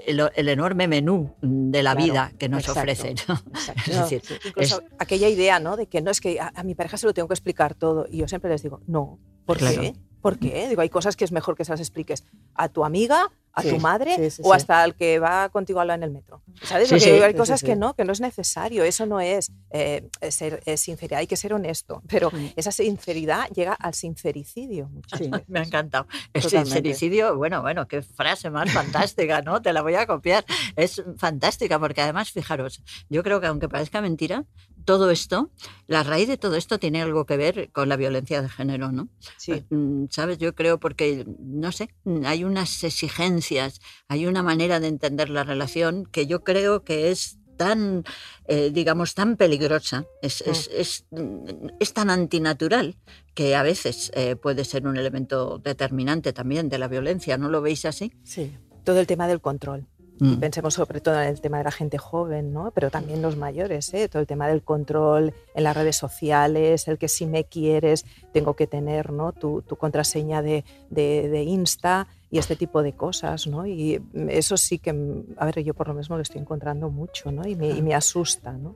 [0.07, 3.13] el, el enorme menú de la Claro, vida que nos exacto, ofrece.
[3.27, 3.35] ¿no?
[3.35, 3.81] exacto.
[3.91, 4.23] Es No, decir.
[4.45, 5.77] Incluso aquella idea, ¿no?
[5.77, 8.07] De que no es que a, a mi pareja se lo tengo que explicar todo.
[8.09, 9.19] Y yo siempre les digo, no.
[9.45, 9.81] ¿Por Claro.
[9.81, 9.93] qué?
[10.21, 10.67] ¿Por qué?
[10.67, 13.69] Digo, hay cosas que es mejor que se las expliques a tu amiga, a Sí,
[13.69, 14.55] tu madre sí, sí, o sí.
[14.55, 16.41] hasta al que va contigo a hablar en el metro.
[16.63, 16.87] ¿Sabes?
[16.87, 18.83] Sí, Porque sí, hay sí, cosas sí, que no, que no es necesario.
[18.83, 22.01] Eso no es eh, ser eh, sinceridad, hay que ser honesto.
[22.07, 24.89] Pero esa sinceridad llega al sincericidio.
[25.47, 26.07] Me ha encantado.
[26.33, 26.73] El Totalmente.
[26.73, 29.61] sincericidio, bueno, bueno, qué frase más fantástica, ¿no?
[29.61, 30.45] Te la voy a copiar.
[30.75, 34.45] Es fantástica porque además, fijaros, yo creo que aunque parezca mentira,
[34.85, 35.49] todo esto,
[35.87, 39.09] la raíz de todo esto tiene algo que ver con la violencia de género, ¿no?
[39.37, 39.63] Sí.
[39.69, 40.37] Mm, ¿Sabes?
[40.37, 41.89] Yo creo porque, no sé,
[42.25, 47.39] hay unas exigencias, hay una manera de entender la relación que yo creo que es
[47.59, 48.05] tan,
[48.47, 52.95] eh, digamos, tan peligrosa, es, es, es, mm, es tan antinatural
[53.33, 57.61] que a veces eh, puede ser un elemento determinante también de la violencia, ¿no lo
[57.61, 58.13] veis así?
[58.23, 58.57] Sí.
[58.85, 59.87] Todo el tema del control.
[60.19, 60.35] Mm.
[60.35, 62.71] Pensemos sobre todo en el tema de la gente joven, ¿no?
[62.71, 64.09] pero también los mayores, ¿eh?
[64.09, 68.55] todo el tema del control en las redes sociales, el que si me quieres tengo
[68.55, 69.31] que tener ¿no?
[69.31, 73.47] tu, tu contraseña de, de, de Insta y este tipo de cosas.
[73.47, 73.65] ¿no?
[73.65, 74.89] Y eso sí que,
[75.37, 77.47] a ver, yo por lo mismo lo estoy encontrando mucho ¿no?
[77.47, 78.51] y, me, y me asusta.
[78.51, 78.75] ¿no?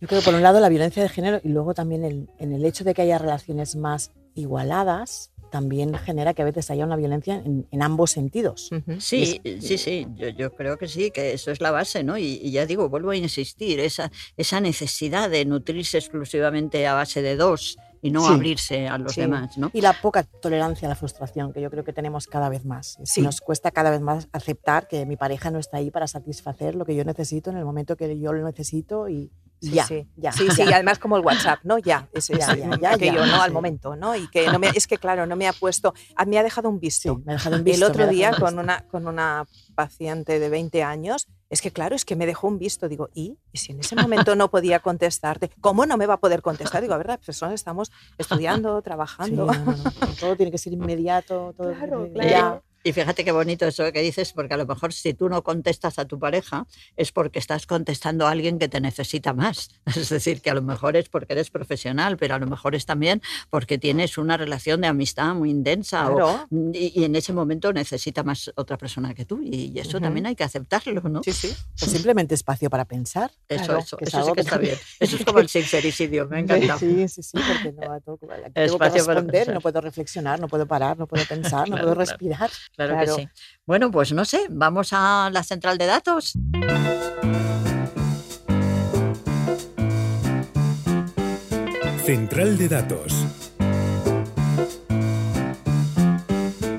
[0.00, 2.52] Yo creo que por un lado la violencia de género y luego también el, en
[2.52, 6.96] el hecho de que haya relaciones más igualadas también genera que a veces haya una
[6.96, 8.70] violencia en, en ambos sentidos.
[8.98, 12.18] Sí, es- sí, sí, yo, yo creo que sí, que eso es la base, ¿no?
[12.18, 17.22] Y, y ya digo, vuelvo a insistir, esa, esa necesidad de nutrirse exclusivamente a base
[17.22, 18.32] de dos y no Sí.
[18.34, 19.22] abrirse a los Sí.
[19.22, 19.70] demás, ¿no?
[19.72, 22.98] Y la poca tolerancia a la frustración, que yo creo que tenemos cada vez más.
[23.04, 23.22] Sí.
[23.22, 26.84] Nos cuesta cada vez más aceptar que mi pareja no está ahí para satisfacer lo
[26.84, 30.06] que yo necesito en el momento que yo lo necesito y Sí, ya, sí.
[30.16, 31.78] ya, Sí, sí, y además como el WhatsApp, ¿no?
[31.78, 33.40] Ya, es, es Ya, ya, ya, aquello, ya, ¿no?
[33.42, 33.54] Al sí.
[33.54, 34.14] momento, ¿no?
[34.14, 35.94] Y que no me, es que claro, no me ha puesto,
[36.26, 37.18] me ha dejado un Sí, visto.
[37.24, 40.82] me ha dejado en visto, el otro día con una, con una paciente de 20
[40.82, 42.88] años, es que claro, es que me dejó un visto.
[42.88, 43.38] Digo, ¿y?
[43.52, 45.50] ¿Y si en ese momento no podía contestarte?
[45.60, 46.82] ¿Cómo no me va a poder contestar?
[46.82, 49.46] Digo, a ver, las personas estamos estudiando, Sí, trabajando.
[49.46, 49.90] no, no, no.
[50.20, 52.62] Todo tiene que ser inmediato, todo Claro, que- claro.
[52.86, 55.98] Y fíjate qué bonito eso que dices, porque a lo mejor si tú no contestas
[55.98, 59.70] a tu pareja es porque estás contestando a alguien que te necesita más.
[59.96, 62.86] Es decir, que a lo mejor es porque eres profesional, pero a lo mejor es
[62.86, 63.20] también
[63.50, 66.46] porque tienes una relación de amistad muy intensa o- Claro.
[66.74, 69.40] y, y en ese momento necesita más otra persona que tú.
[69.42, 70.04] Y eso Ujú.
[70.04, 71.24] también hay que aceptarlo, ¿no?
[71.24, 71.52] Sí, sí.
[71.82, 73.32] O simplemente espacio para pensar.
[73.48, 74.78] Eso, Claro, eso, eso sí que está bien.
[75.00, 76.78] Eso es como el sincericidio, me ha encantado.
[76.78, 81.08] Sí, sí, sí, porque no tengo que responder, no puedo reflexionar, no puedo parar, no
[81.08, 82.48] puedo pensar, no puedo respirar.
[82.76, 83.16] Claro, Claro.
[83.16, 83.28] que sí.
[83.66, 86.34] Bueno, pues no sé, vamos a la central de datos.
[92.04, 93.12] Central de datos.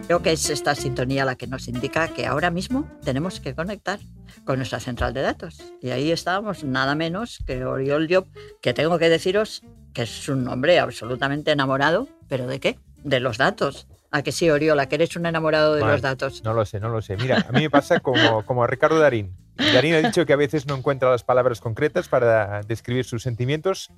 [0.05, 3.99] Creo que es esta sintonía la que nos indica que ahora mismo tenemos que conectar
[4.45, 5.61] con nuestra central de datos.
[5.81, 8.25] Y ahí estábamos nada menos que Oriol Job,
[8.61, 12.79] que tengo que deciros que es un hombre absolutamente enamorado, pero ¿de qué?
[13.03, 13.87] De los datos.
[14.11, 16.43] ¿A que sí, Oriola, que eres un enamorado de los datos?
[16.43, 17.17] No lo sé, no lo sé.
[17.17, 19.35] Mira, a mí me pasa como, como a Ricardo Darín.
[19.57, 23.91] Darín ha dicho que a veces no encuentra las palabras concretas para describir sus sentimientos.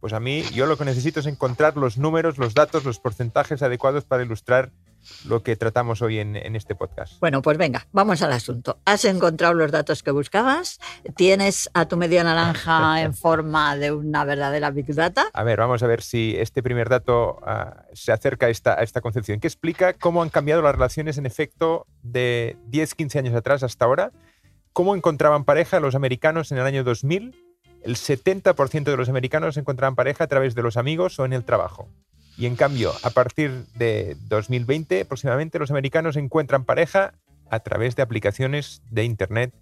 [0.00, 3.62] Pues a mí, yo lo que necesito es encontrar los números, los datos, los porcentajes
[3.62, 4.70] adecuados para ilustrar
[5.26, 7.18] lo que tratamos hoy en, en este podcast.
[7.20, 8.78] Bueno, pues venga, vamos al asunto.
[8.84, 10.78] ¿Has encontrado los datos que buscabas?
[11.16, 15.26] ¿Tienes a tu media naranja en forma de una verdadera Big Data?
[15.32, 18.82] A ver, vamos a ver si este primer dato ah, se acerca a esta, a
[18.82, 23.34] esta concepción, que explica cómo han cambiado las relaciones en efecto de 10, 15 años
[23.34, 24.12] atrás hasta ahora,
[24.72, 27.34] cómo encontraban pareja los americanos en el año 2000.
[27.82, 31.44] El 70% de los americanos encontraban pareja a través de los amigos o en el
[31.44, 31.88] trabajo.
[32.40, 37.12] Y en cambio, a partir de 2020 aproximadamente, los americanos encuentran pareja
[37.50, 39.52] a través de aplicaciones de Internet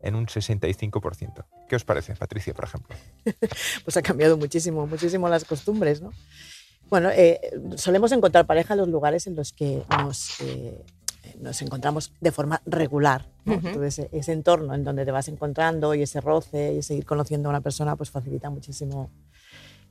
[0.00, 1.44] en un 65%.
[1.68, 2.96] ¿Qué os parece, Patricia, por ejemplo?
[3.84, 6.10] Pues ha cambiado muchísimo, muchísimo las costumbres, ¿no?
[6.88, 7.38] Bueno, eh,
[7.76, 10.82] solemos encontrar pareja en los lugares en los que nos, eh,
[11.38, 13.28] nos encontramos de forma regular.
[13.44, 17.50] Entonces, ese, ese entorno en donde te vas encontrando y ese roce y seguir conociendo
[17.50, 19.10] a una persona, pues facilita muchísimo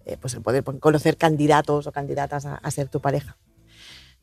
[0.05, 3.37] eh, pues el poder conocer candidatos o candidatas a, a ser tu pareja.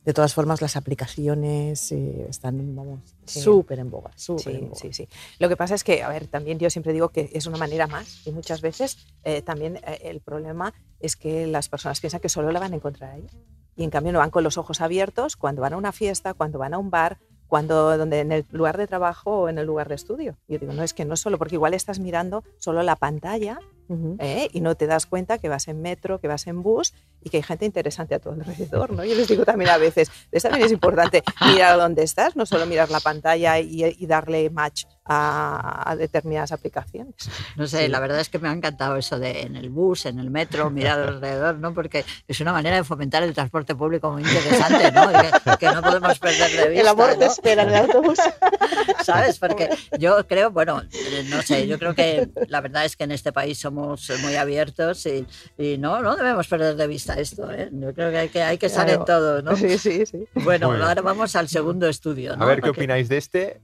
[0.05, 3.41] de todas formas las aplicaciones eh, están, vamos, Sí.
[3.41, 4.75] súper en boga, súper en Sí, boga.
[4.79, 5.09] sí, sí.
[5.39, 7.85] Lo que pasa es que, a ver, también yo siempre digo que es una manera
[7.85, 12.29] más y muchas veces eh, también eh, el problema es que las personas piensan que
[12.29, 13.27] solo la van a encontrar ahí
[13.75, 16.59] y en cambio no van con los ojos abiertos cuando van a una fiesta, cuando
[16.59, 19.89] van a un bar, cuando donde en el lugar de trabajo o en el lugar
[19.89, 20.37] de estudio.
[20.47, 24.15] Yo digo, no es que no solo, porque igual estás mirando solo la pantalla Ujú.
[24.19, 24.47] ¿eh?
[24.53, 27.37] y no te das cuenta que vas en metro, que vas en bus y que
[27.37, 29.03] hay gente interesante a tu alrededor, ¿no?
[29.03, 32.65] Yo les digo también a veces, es también es importante mirar dónde estás, no solo
[32.65, 37.15] mirar la pantalla y, y darle match a, a determinadas aplicaciones.
[37.57, 37.87] No sé, Sí.
[37.87, 40.69] la verdad es que me ha encantado eso de en el bus, en el metro,
[40.69, 41.73] mirar alrededor, ¿no?
[41.73, 45.07] Porque es una manera de fomentar el transporte público muy interesante, ¿no?
[45.09, 46.81] Que, que no podemos perder de vista.
[46.81, 47.31] El amor te ¿no?
[47.31, 48.19] espera en el autobús.
[49.03, 49.39] ¿Sabes?
[49.39, 50.83] Porque yo creo, bueno,
[51.29, 53.78] no sé, yo creo que la verdad es que en este país somos
[54.21, 55.25] muy abiertos y,
[55.57, 57.69] y no, no debemos perder de vista esto, ¿eh?
[57.71, 59.55] Yo creo que hay que, hay que estar en todo, ¿no?
[59.55, 60.27] Sí, sí, sí.
[60.43, 62.43] Bueno, ahora vamos al segundo estudio, ¿no?
[62.43, 63.61] A ver qué Porque- opináis de este.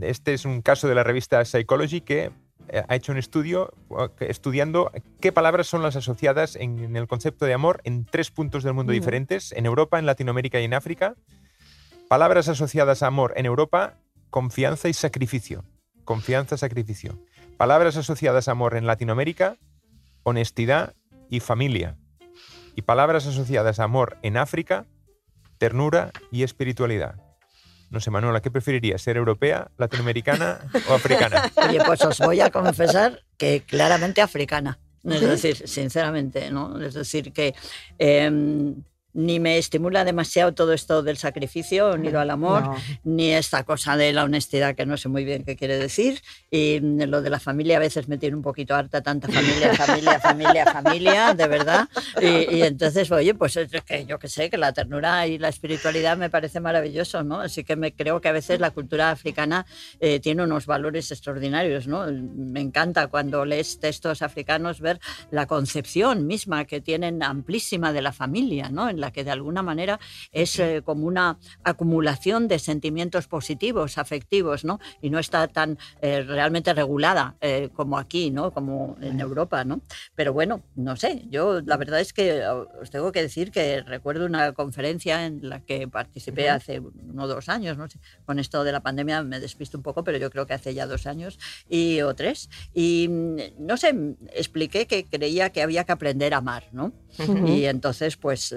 [0.00, 2.30] Este es un caso de la revista Psychology que
[2.68, 3.72] eh, ha hecho un estudio
[4.20, 8.62] estudiando qué palabras son las asociadas en, en el concepto de amor en tres puntos
[8.62, 11.16] del mundo diferentes, en Europa, en Latinoamérica y en África.
[12.08, 13.94] Palabras asociadas a amor en Europa,
[14.30, 15.64] confianza y sacrificio.
[16.04, 17.18] Confianza, sacrificio.
[17.56, 19.56] Palabras asociadas a amor en Latinoamérica,
[20.24, 20.94] honestidad
[21.30, 21.96] y familia.
[22.74, 24.84] Y palabras asociadas a amor en África,
[25.56, 27.14] ternura y espiritualidad.
[27.88, 29.00] No sé, Manuela, ¿qué preferirías?
[29.00, 30.58] ¿Ser europea, latinoamericana
[30.90, 31.50] o africana?
[31.68, 34.78] Oye, pues os voy a confesar que claramente africana.
[35.04, 36.78] Es decir, sinceramente, ¿no?
[36.82, 37.54] Es decir, que
[37.98, 38.82] em,
[39.16, 42.76] ni me estimula demasiado todo esto del sacrificio, ni lo al amor, No.
[43.04, 46.20] ni esta cosa de la honestidad que no sé muy bien qué quiere decir.
[46.50, 50.20] Y lo de la familia a veces me tiene un poquito harta, tanta familia, familia,
[50.20, 51.88] familia, familia, de verdad.
[52.20, 55.48] Y, y entonces, oye, pues es que yo que sé, que la ternura y la
[55.48, 57.40] espiritualidad me parece maravilloso, ¿no?
[57.40, 59.64] Así que me creo que a veces la cultura africana
[59.98, 62.06] eh, tiene unos valores extraordinarios, ¿no?
[62.10, 65.00] Me encanta cuando lees textos africanos ver
[65.30, 68.88] la concepción misma que tienen amplísima de la familia, ¿no?
[68.90, 69.98] En la que de alguna manera
[70.32, 74.78] es eh, como una acumulación de sentimientos positivos, afectivos, ¿no?
[75.00, 78.52] Y no está tan eh, realmente regulada eh, como aquí, ¿no?
[78.52, 79.80] Como en Europa, ¿no?
[80.14, 84.26] Pero bueno, no sé, yo la verdad es que os tengo que decir que recuerdo
[84.26, 88.64] una conferencia en la que participé hace uno o dos años, no sé, con esto
[88.64, 91.38] de la pandemia me despisto un poco, pero yo creo que hace ya dos años
[91.68, 92.48] y, o tres.
[92.74, 96.92] Y mm, no sé, mm, expliqué que creía que había que aprender a amar, ¿no?
[97.46, 98.54] Y entonces, pues...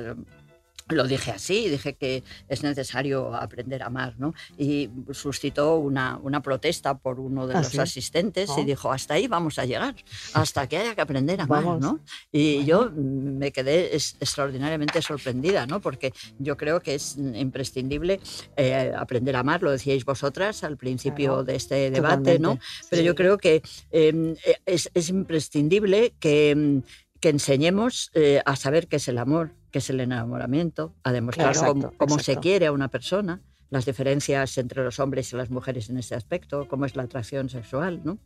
[0.90, 4.34] lo dije así, dije que es necesario aprender a amar, ¿no?
[4.58, 7.80] Y suscitó una, una protesta por uno de ¿Ah, los sí?
[7.80, 8.66] asistentes y Oh.
[8.66, 9.96] dijo, hasta ahí vamos a llegar,
[10.34, 11.82] hasta que haya que aprender a amar, Vamos.
[11.82, 12.00] ¿no?
[12.32, 15.80] Y yo me quedé extraordinariamente sorprendida, ¿no?
[15.80, 18.20] Porque yo creo que es imprescindible
[18.58, 22.58] eh, aprender a amar, lo decíais vosotras al principio Claro, de este debate, ¿no?
[22.90, 26.82] Pero yo creo que eh, es, es imprescindible que, mm,
[27.20, 31.50] que enseñemos eh, a saber qué es el amor, qué es el enamoramiento, a demostrar
[31.50, 35.52] Exacto, cómo, cómo se quiere a una persona, las diferencias entre los hombres y las
[35.52, 38.18] mujeres en ese aspecto, cómo es la atracción sexual, ¿no?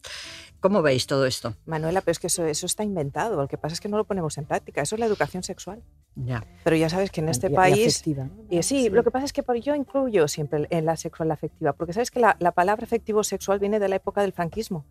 [0.62, 1.58] ¿Cómo veis todo esto?
[1.65, 3.36] Manuela, pero es que eso, eso está inventado.
[3.36, 4.82] Lo que pasa es que no lo ponemos en práctica.
[4.82, 5.84] Eso es la educación sexual.
[6.15, 6.45] Ya.
[6.63, 8.45] Pero ya sabes que en este Y- y país afectiva, ¿no?
[8.49, 11.73] Y sí, lo que pasa es que por- yo incluyo siempre en la sexual afectiva,
[11.73, 14.86] porque sabes que la, la palabra afectivo sexual viene de la época del franquismo,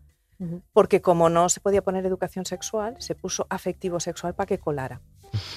[0.72, 5.00] Porque como no se podía poner educación sexual, se puso afectivo sexual para que colara.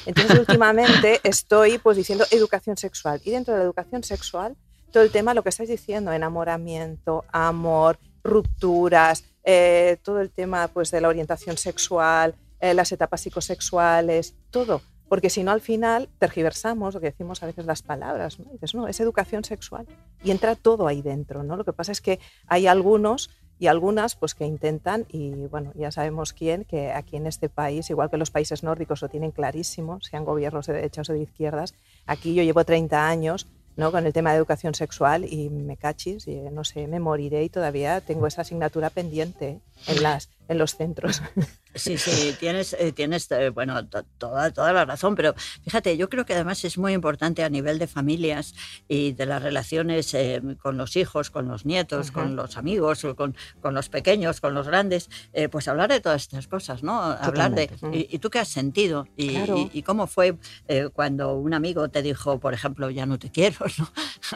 [0.06, 4.56] Entonces últimamente estoy pues diciendo educación sexual y dentro de la educación sexual
[4.96, 10.90] todo el tema, lo que estáis diciendo, enamoramiento, amor, rupturas, eh, todo el tema pues
[10.90, 14.82] de la orientación sexual, eh, las etapas psicosexuales, todo.
[15.10, 18.40] Porque si no, al final tergiversamos lo que decimos a veces las palabras.
[18.40, 18.46] ¿no?
[18.50, 19.86] Y dices, no, es educación sexual.
[20.24, 21.44] Y entra todo ahí dentro.
[21.44, 21.58] ¿no?
[21.58, 25.92] Lo que pasa es que hay algunos y algunas pues, que intentan, y bueno, ya
[25.92, 30.00] sabemos quién, que aquí en este país, igual que los países nórdicos lo tienen clarísimo,
[30.02, 31.74] sean gobiernos de derechas o de izquierdas,
[32.06, 33.92] aquí yo llevo 30 años ¿no?
[33.92, 37.50] con el tema de educación sexual y me cachis, y, no sé, me moriré y
[37.50, 41.22] todavía tengo esa asignatura pendiente en, las, en los centros.
[41.78, 45.34] Sí, sí, tienes, eh, tienes eh, bueno, to- toda, toda la razón, pero
[45.66, 48.54] fíjate, yo creo que además es muy importante a nivel de familias
[48.88, 52.22] y de las relaciones eh, con los hijos, con los nietos, Ajá.
[52.22, 56.22] con los amigos, con, con los pequeños, con los grandes, eh, pues hablar de todas
[56.22, 56.98] estas cosas, ¿no?
[57.02, 58.08] Hablar de, Totalmente.
[58.10, 59.10] y, y tú qué has sentido?
[59.18, 59.58] Y, Claro.
[59.58, 60.38] y- y cómo fue
[60.70, 63.90] eh, cuando un amigo te dijo, por ejemplo, ya no te quiero, ¿no?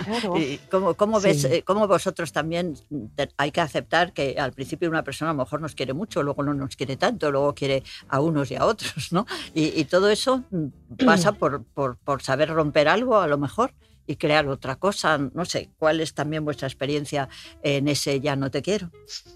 [0.04, 0.38] Claro.
[0.38, 1.48] Y ¿Cómo, cómo ves, Sí.
[1.50, 2.74] eh, cómo vosotros también
[3.16, 6.24] te- hay que aceptar que al principio una persona a lo mejor nos quiere mucho,
[6.24, 9.26] luego no nos quiere tanto, luego quiere a unos y a otros, ¿no?
[9.54, 13.74] Y, todo eso mm, pasa por, por, saber romper algo a lo mejor
[14.08, 15.18] y crear otra cosa.
[15.18, 17.28] No sé, ¿cuál es también vuestra experiencia
[17.62, 18.92] en ese ya no te quiero?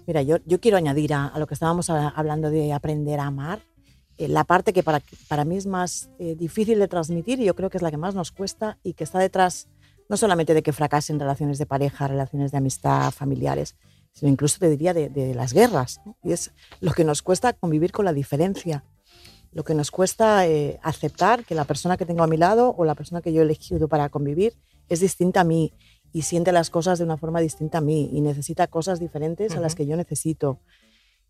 [0.06, 3.60] Mira, yo, yo quiero añadir a, lo que estábamos hablando de aprender a amar,
[4.16, 7.54] eh, la parte que para, para mí es más eh, difícil de transmitir y yo
[7.54, 9.68] creo que es la que más nos cuesta y que está detrás
[10.08, 13.76] no solamente de que fracasen relaciones de pareja, relaciones de amistad, familiares,
[14.14, 16.00] sino incluso te diría de, de las guerras.
[16.06, 16.16] ¿no?
[16.22, 18.84] Y es lo que nos cuesta convivir con la diferencia,
[19.52, 22.84] lo que nos cuesta eh, aceptar que la persona que tengo a mi lado o
[22.84, 24.54] la persona que yo he elegido para convivir
[24.88, 25.72] es distinta a mí
[26.12, 29.60] y siente las cosas de una forma distinta a mí y necesita cosas diferentes a
[29.60, 30.60] las que yo necesito.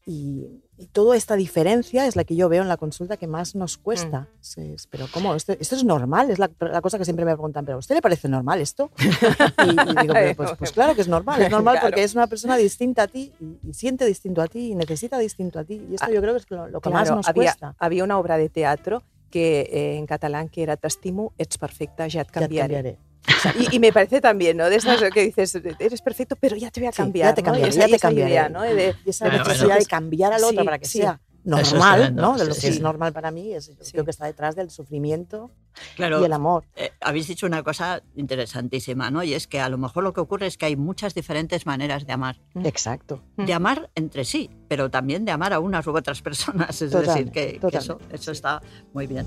[0.06, 3.54] Y, y toda esta diferencia es la que yo veo en la consulta que más
[3.54, 4.28] nos cuesta.
[4.42, 5.34] Es- es, pero ¿cómo?
[5.34, 6.30] ¿Esto, esto es normal?
[6.30, 8.90] Es la, la cosa que siempre me preguntan, ¿pero a usted le parece normal esto?
[9.64, 11.40] Y, y digo, "Pero, pues, pues claro que es normal.
[11.40, 11.86] Es normal Claro.
[11.88, 15.16] porque es una persona distinta a ti y, y siente distinto a ti y necesita
[15.18, 15.82] distinto a ti.
[15.90, 17.74] Y esto Ah, yo creo que es lo, lo que más nos había, cuesta.
[17.78, 22.24] había una obra de teatro que eh, en catalán que era T'estimo, ets perfecta, ya
[22.24, 22.98] te Ya te cambiaré.
[23.24, 23.38] Cambiaré.
[23.38, 24.68] O sea, y, y me parece también, ¿no?
[24.70, 27.28] De esas que dices, eres perfecto, pero ya te voy a Sí, cambiar.
[27.30, 27.46] ya te ¿no?
[27.46, 28.30] cambiaré, esa, ya y te cambiaré.
[28.30, 28.62] idea, ¿no?
[28.62, 29.80] De- Y esa Bueno, necesidad bueno.
[29.80, 30.98] de cambiar al otro Sí, para que sí.
[30.98, 32.38] sea normal, ¿no?
[32.38, 32.72] De lo sí, que sí.
[32.74, 33.92] es normal para mí, es Sí.
[33.92, 35.50] creo que está detrás del sufrimiento
[35.94, 36.64] Claro, y el amor.
[36.74, 39.22] eh, habéis dicho una cosa interesantísima, ¿no?
[39.22, 42.06] Y es que a lo mejor lo que ocurre es que hay muchas diferentes maneras
[42.06, 42.40] de amar.
[42.64, 43.22] Exacto.
[43.36, 43.44] Mm.
[43.44, 46.80] De amar entre sí, pero también de amar a unas u otras personas.
[46.80, 48.62] Es decir, Totalmente, que, que eso, eso está
[48.94, 49.26] muy bien.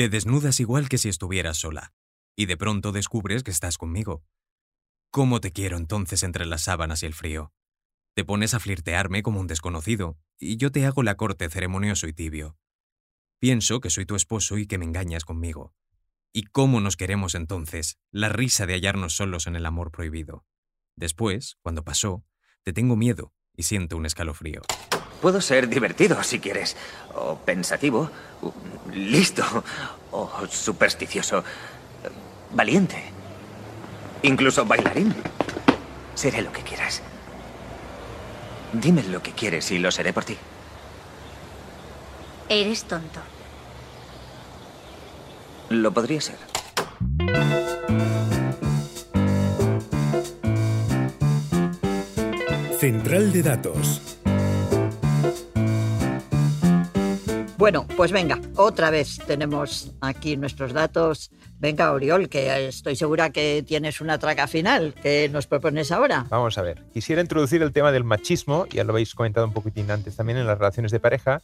[0.00, 1.92] Te desnudas igual que si estuvieras sola,
[2.34, 4.24] y de pronto descubres que estás conmigo.
[5.10, 7.52] ¿Cómo te quiero entonces entre las sábanas y el frío?
[8.14, 12.14] Te pones a flirtearme como un desconocido, y yo te hago la corte ceremonioso y
[12.14, 12.56] tibio.
[13.40, 15.74] Pienso que soy tu esposo y que me engañas conmigo.
[16.32, 17.98] ¿Y cómo nos queremos entonces?
[18.10, 20.46] La risa de hallarnos solos en el amor prohibido.
[20.96, 22.24] Después, cuando pasó,
[22.62, 24.62] te tengo miedo y siento un escalofrío.
[25.20, 26.76] Puedo ser divertido si quieres,
[27.14, 28.10] o pensativo,
[28.92, 29.44] listo,
[30.12, 31.44] o supersticioso,
[32.52, 33.02] valiente,
[34.22, 35.14] incluso bailarín.
[36.14, 37.02] Seré lo que quieras.
[38.72, 40.36] Dime lo que quieres y lo seré por ti.
[42.48, 43.20] Eres tonto.
[45.68, 46.38] Lo podría ser.
[52.78, 54.09] Central de Datos.
[57.60, 61.30] Bueno, pues venga, otra vez tenemos aquí nuestros datos.
[61.58, 66.24] Venga, Oriol, que estoy segura que tienes una traca final que nos propones ahora.
[66.30, 66.82] Vamos a ver.
[66.94, 70.46] Quisiera introducir el tema del machismo, ya lo habéis comentado un poquitín antes también en
[70.46, 71.42] las relaciones de pareja.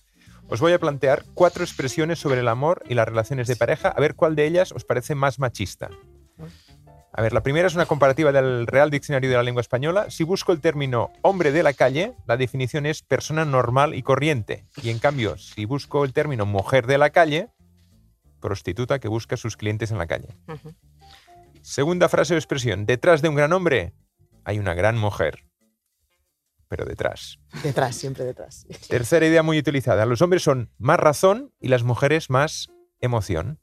[0.48, 4.00] Os voy a plantear cuatro expresiones sobre el amor y las relaciones de pareja, a
[4.00, 5.90] ver cuál de ellas os parece más machista.
[7.18, 10.10] A ver, la primera es una comparativa del Real Diccionario de la Lengua Española.
[10.10, 14.66] Si busco el término hombre de la calle, la definición es persona normal y corriente.
[14.82, 17.48] Y en cambio, si busco el término mujer de la calle,
[18.38, 20.36] prostituta que busca a sus clientes en la calle.
[21.62, 22.84] Segunda frase o expresión.
[22.84, 23.94] Detrás de un gran hombre
[24.44, 25.46] hay una gran mujer.
[26.68, 27.38] Pero detrás.
[27.62, 28.66] Detrás, siempre detrás.
[28.90, 30.04] Tercera idea muy utilizada.
[30.04, 32.68] Los hombres son más razón y las mujeres más
[33.00, 33.58] emoción.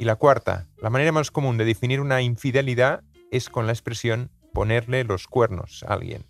[0.00, 0.66] Y la cuarta.
[0.78, 5.84] La manera más común de definir una infidelidad es con la expresión ponerle los cuernos
[5.86, 6.24] a alguien.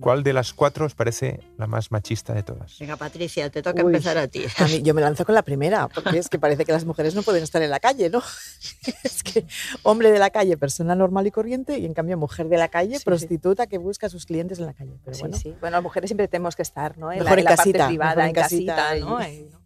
[0.00, 2.78] ¿Cuál de las cuatro os parece la más machista de todas?
[2.78, 3.92] Venga, Patricia, te toca Uy.
[3.92, 4.44] empezar a ti.
[4.56, 7.14] A mí, yo me lanzo con la primera, porque es que parece que las mujeres
[7.14, 8.22] no pueden estar en la calle, ¿no?
[9.04, 9.44] Es que
[9.82, 12.92] hombre de la calle, persona normal y corriente, y en cambio mujer de la calle,
[12.94, 13.04] Sí, sí.
[13.04, 14.98] prostituta que busca a sus clientes en la calle.
[15.04, 15.54] Pero Sí, bueno, sí.
[15.60, 17.12] Bueno, las mujeres siempre tenemos que estar, ¿no?
[17.12, 19.20] En Mejor la, en la casita, parte privada, mejor en en casita, casita ¿no?
[19.20, 19.59] y- Y, ¿no?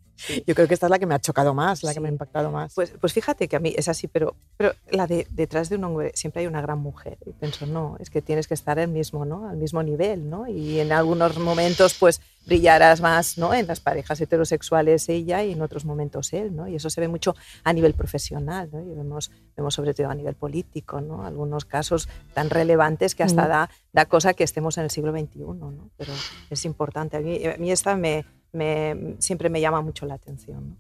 [0.46, 2.00] Yo creo que esta es la que me ha chocado más, la que Sí.
[2.00, 2.74] me ha impactado más.
[2.74, 5.84] Pues, pues fíjate que a mí es así, pero, pero la de detrás de un
[5.84, 7.18] hombre siempre hay una gran mujer.
[7.26, 9.48] Y pienso, no, es que tienes que estar al mismo, ¿no?
[9.48, 10.46] Al mismo nivel, ¿no?
[10.46, 13.54] Y en algunos momentos, pues, brillarás más, ¿no?
[13.54, 16.68] En las parejas heterosexuales ella y en otros momentos él, ¿no?
[16.68, 18.80] Y eso se ve mucho a nivel profesional, ¿no?
[18.80, 21.24] Y vemos, vemos sobre todo a nivel político, ¿no?
[21.24, 23.48] Algunos casos tan relevantes que hasta Ujú.
[23.50, 25.90] da, da cosa que estemos en el siglo XXI, ¿no?
[25.96, 26.12] Pero
[26.50, 27.16] es importante.
[27.16, 30.76] A mí, a mí esta me, me, siempre me llama mucho la atención, ¿no?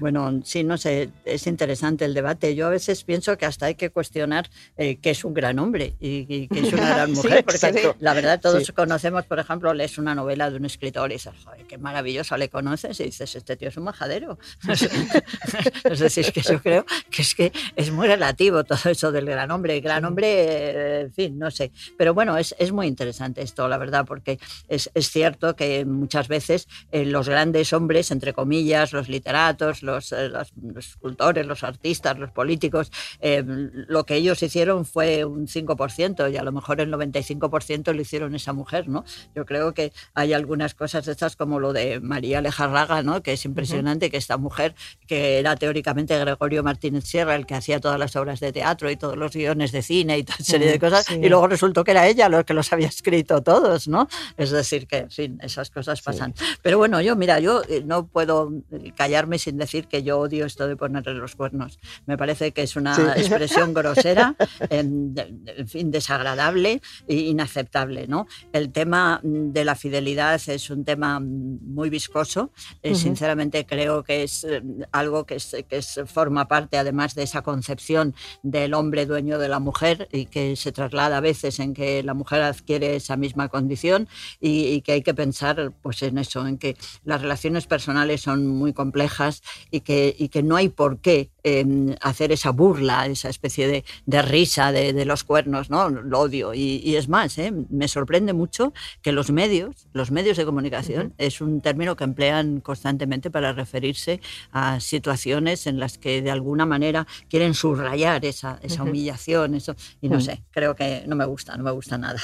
[0.00, 2.54] Bueno, sí, no sé, es interesante el debate.
[2.56, 5.94] Yo a veces pienso que hasta hay que cuestionar eh, qué es un gran hombre
[6.00, 7.96] y, y qué es una gran Sí, mujer, porque exacto.
[8.00, 8.72] la verdad todos Sí.
[8.72, 12.48] conocemos, por ejemplo, lees una novela de un escritor y dices, joder, qué maravilloso, le
[12.48, 14.38] conoces y dices, este tío es un majadero.
[15.84, 19.50] es decir, que yo creo que es que es muy relativo todo eso del gran
[19.52, 19.80] hombre.
[19.80, 21.70] Gran hombre, eh, en fin, no sé.
[21.96, 24.38] Pero bueno, es, es muy interesante esto, la verdad, porque
[24.68, 29.82] es, es cierto que muchas veces eh, eh, los grandes hombres, entre comillas, los literatos,
[29.82, 32.90] los, eh, los- escultores, los artistas, los políticos,
[33.20, 38.00] eh, lo que ellos hicieron fue un 5% y a lo mejor el 95% lo
[38.00, 39.04] hicieron esa mujer, ¿no?
[39.34, 43.22] Yo creo que hay algunas cosas de estas como lo de María Lejarraga, ¿no?
[43.22, 44.74] Que es impresionante que esta mujer,
[45.06, 48.96] que era teóricamente Gregorio Martínez Sierra, el que hacía todas las obras de teatro y
[48.96, 51.14] todos los guiones de cine y toda serie de cosas, sí.
[51.22, 54.08] y luego resultó que era ella lo que los había escrito todos, ¿no?
[54.36, 56.34] Es decir, que, en fin, esas cosas pasan.
[56.62, 60.46] Pero bueno, yo, mira, yo eh, no puedo eh, callarme sin decir que yo odio
[60.46, 61.78] esto de ponerle los cuernos.
[62.06, 63.02] Me parece que es una Sí.
[63.16, 64.36] expresión grosera,
[64.70, 65.14] en,
[65.46, 68.26] en fin, desagradable e inaceptable, ¿no?
[68.52, 72.50] El tema de la fidelidad es un tema muy viscoso.
[72.82, 72.94] Eh.
[72.94, 74.46] Sinceramente creo que es
[74.92, 79.48] algo que, es- que es- forma parte, además de esa concepción del hombre dueño de
[79.48, 83.48] la mujer y que se traslada a veces en que la mujer adquiere esa misma
[83.48, 84.08] condición
[84.40, 86.73] y, y que hay que pensar pues en eso, en que
[87.04, 91.96] las relaciones personales son muy complejas y que, y que no hay por qué eh,
[92.00, 95.90] hacer esa burla, esa especie de, de risa de, de los cuernos, ¿no?
[95.90, 96.54] Lo odio.
[96.54, 97.52] Y, y es más, ¿eh?
[97.70, 98.72] me sorprende mucho
[99.02, 104.20] que los medios, los medios de comunicación, es un término que emplean constantemente para referirse
[104.52, 110.08] a situaciones en las que de alguna manera quieren subrayar esa, esa humillación, eso, y
[110.08, 110.20] no Mm.
[110.22, 112.18] sé, creo que no me gusta, no me gusta nada.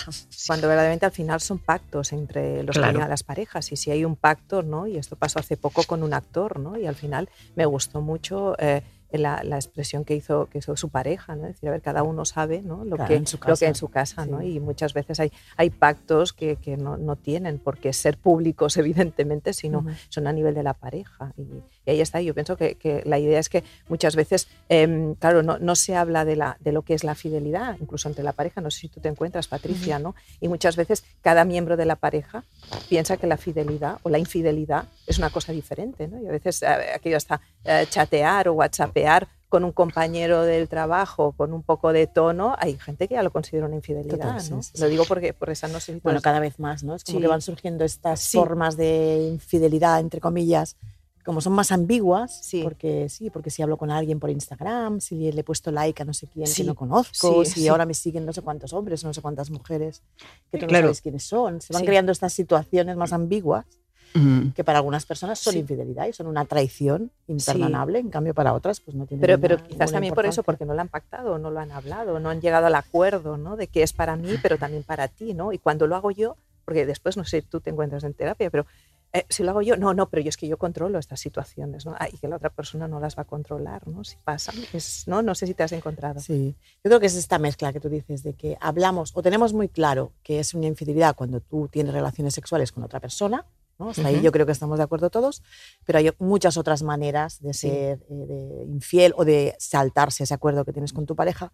[0.47, 3.01] Cuando verdaderamente al final son pactos entre los Claro.
[3.07, 3.71] las parejas.
[3.73, 4.87] Y si hay un pacto, ¿no?
[4.87, 6.77] Y esto pasó hace poco con un actor, ¿no?
[6.77, 8.83] Y al final me gustó mucho eh,
[9.13, 11.47] la, la expresión que hizo, que hizo su pareja, ¿no?
[11.47, 12.85] Es decir, a ver, cada uno sabe ¿no?
[12.85, 14.43] lo, Claro, que, en su lo que en su casa, ¿no?
[14.43, 18.77] Y muchas veces hay, hay pactos que, que no, no tienen por qué ser públicos,
[18.77, 21.33] evidentemente, sino son a nivel de la pareja.
[21.37, 22.21] Y, y ahí está.
[22.21, 25.97] Yo pienso que, que la idea es que muchas veces, em, claro, no, no se
[25.97, 28.61] habla de, la, de lo que es la fidelidad, incluso entre la pareja.
[28.61, 30.15] No sé si tú te encuentras, Patricia, ¿no?
[30.41, 32.45] Y muchas veces cada miembro de la pareja
[32.89, 36.21] piensa que la fidelidad o la infidelidad es una cosa diferente, ¿no?
[36.23, 41.33] Y a veces eh, aquello hasta eh, chatear o whatsappear con un compañero del trabajo
[41.33, 44.51] con un poco de tono, hay gente que ya lo considera una infidelidad, Total, sí,
[44.53, 44.63] ¿no?
[44.63, 46.95] sí, Lo digo porque por esa no sé Bueno, cada vez más, ¿no?
[46.95, 50.77] Es como que van surgiendo estas formas de infidelidad, entre comillas,
[51.25, 52.63] como son más ambiguas, Sí.
[52.63, 56.05] porque sí, porque si hablo con alguien por Instagram, si le he puesto like a
[56.05, 56.63] no sé quién Sí.
[56.63, 59.51] que no conozco, Sí, si ahora me siguen no sé cuántos hombres, no sé cuántas
[59.51, 60.03] mujeres,
[60.51, 60.87] que tú no Claro.
[60.89, 63.67] sabes quiénes son, se van creando estas situaciones más ambiguas
[64.13, 64.49] Mm.
[64.57, 68.81] que para algunas personas son infidelidad y son una traición imperdonable, en cambio para otras
[68.81, 71.51] pues no tiene Pero, pero quizás también por eso, porque no lo han pactado, no
[71.53, 73.57] lo han hablado, no han llegado al acuerdo, ¿no?
[73.57, 75.53] De que es para mí, pero también para ti, ¿no?
[75.53, 78.67] Y cuando lo hago yo, porque después no sé, tú te encuentras en terapia, pero
[79.13, 81.85] eh, si lo hago yo, no, no, pero yo es que yo controlo estas situaciones,
[81.85, 81.95] ¿no?
[81.99, 84.05] Ah, y que la otra persona no las va a controlar, ¿no?
[84.05, 85.21] Si pasan, es, ¿no?
[85.23, 86.21] No sé si te has encontrado.
[86.21, 86.55] Sí,
[86.85, 89.69] yo creo que es esta mezcla que tú dices de que hablamos o tenemos muy
[89.69, 93.45] claro que es una infidelidad cuando tú tienes relaciones sexuales con otra persona,
[93.79, 93.91] ¿no?
[93.91, 95.43] Hasta ahí yo creo que estamos de acuerdo todos,
[95.87, 97.69] pero hay muchas otras maneras de Sí.
[97.69, 101.53] ser eh, de infiel o de saltarse ese acuerdo que tienes con tu pareja.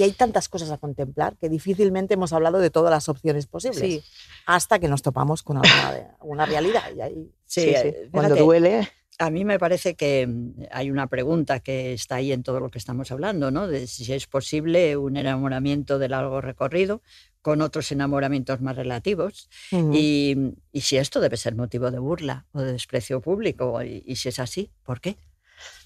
[0.00, 3.80] Y hay tantas cosas a contemplar que difícilmente hemos hablado de todas las opciones posibles
[3.80, 4.02] Sí.
[4.46, 6.82] hasta que nos topamos con alguna, realidad.
[6.96, 7.88] Y ahí, Sí, Sí, sí.
[7.88, 8.88] eh, cuando duele,
[9.18, 12.70] A mí me parece que mm, hay una pregunta que está ahí en todo lo
[12.70, 13.66] que estamos hablando, ¿no?
[13.68, 17.02] De si es posible un enamoramiento de largo recorrido
[17.42, 19.50] con otros enamoramientos más relativos
[19.92, 24.16] y, y si esto debe ser motivo de burla o de desprecio público y, y
[24.16, 25.16] si es así, ¿por qué?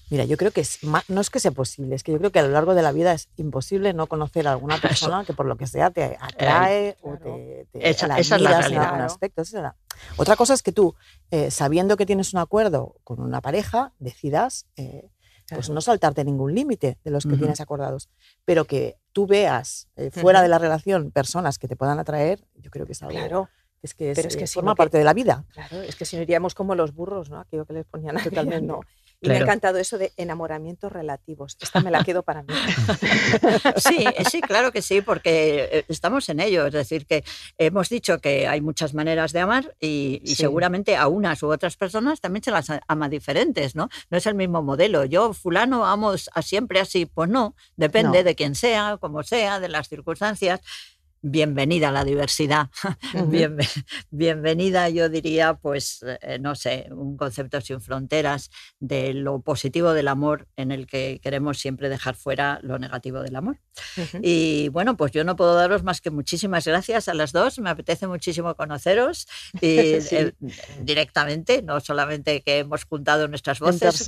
[0.09, 2.39] Mira, yo creo que es no es que sea posible, es que yo creo que
[2.39, 4.77] a lo largo de la vida es imposible no conocer a alguna
[5.11, 8.41] persona que por lo que sea te atrae o te, te Esa- la esa es
[8.41, 9.05] la en realidad, algún ¿no?
[9.05, 9.41] aspecto.
[9.41, 9.75] esa es la-
[10.17, 10.93] Otra cosa es que tú,
[11.31, 15.09] eh, sabiendo que tienes un acuerdo con una pareja, decidas eh,
[15.47, 15.73] pues Claro.
[15.75, 17.37] no saltarte ningún límite de los que Ujú.
[17.39, 18.09] tienes acordados,
[18.45, 20.43] pero que tú veas eh, fuera Ujú.
[20.43, 23.49] de la relación personas que te puedan atraer, yo creo que es algo Claro.
[23.83, 25.45] es que, es, Pero es que eh, si forma que- parte de la vida.
[25.53, 27.39] Claro, es que si no iríamos como los burros, ¿no?
[27.39, 28.65] Aquello que les ponían Totalmente.
[28.67, 28.79] ¿no?
[29.25, 31.57] Y me ha encantado eso de enamoramientos relativos.
[31.59, 32.49] Esta me la quedo para mí.
[33.77, 36.65] Sí, sí, claro que sí, porque eh, estamos en ello.
[36.67, 37.23] Es decir, que
[37.57, 40.43] hemos dicho que hay muchas maneras de amar y, y Sí.
[40.43, 43.89] seguramente a unas u otras personas también se las ama diferentes, ¿no?
[44.09, 45.05] No es el mismo modelo.
[45.05, 47.05] Yo, fulano, amo a siempre así.
[47.05, 48.23] Pues no, depende No.
[48.23, 50.61] de quién sea, como sea, de las circunstancias.
[51.27, 52.69] Bienvenida a la diversidad.
[54.11, 60.07] Bienvenida, yo diría, pues, eh, no sé, un concepto sin fronteras de lo positivo del
[60.07, 63.57] amor en el que queremos siempre dejar fuera lo negativo del amor.
[64.21, 67.57] Y bueno, pues yo no puedo daros más que muchísimas gracias a las dos.
[67.57, 69.27] Me apetece muchísimo conoceros
[69.59, 70.17] y, Sí.
[70.17, 70.33] eh,
[70.83, 74.05] directamente, no solamente que hemos juntado nuestras voces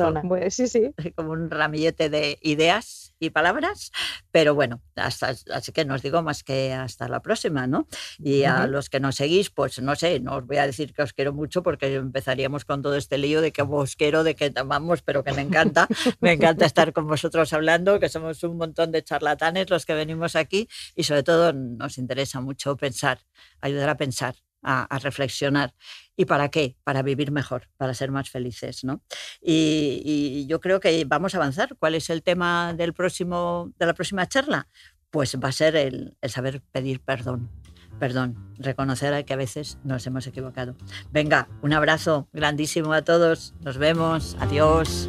[0.51, 0.93] sí, sí.
[1.15, 3.91] como un ramillete de ideas y palabras,
[4.31, 7.87] pero bueno, hasta, así que no os digo más que hasta la próxima, ¿no?
[8.19, 11.01] Y a los que nos seguís, pues no sé, no os voy a decir que
[11.01, 14.49] os quiero mucho porque empezaríamos con todo este lío de que os quiero, de que
[14.49, 15.87] te amamos, pero que me encanta,
[16.21, 20.35] me encanta estar con vosotros hablando, que somos un montón de charlatanes los que venimos
[20.35, 23.19] aquí y sobre todo nos interesa mucho pensar,
[23.61, 24.35] ayudar a pensar,
[24.67, 25.73] a, reflexionar.
[26.15, 26.75] ¿Y para qué?
[26.83, 29.01] Para vivir mejor, para ser más felices, ¿no?
[29.41, 31.75] Y, y yo creo que vamos a avanzar.
[31.77, 34.67] ¿Cuál es el tema del próximo, de la próxima charla?
[35.09, 37.49] Pues va a ser el, el saber pedir perdón.
[37.99, 40.75] Perdón, reconocer que a veces nos hemos equivocado.
[41.11, 43.55] Venga, un abrazo grandísimo a todos.
[43.61, 44.37] Nos vemos.
[44.39, 45.07] Adiós.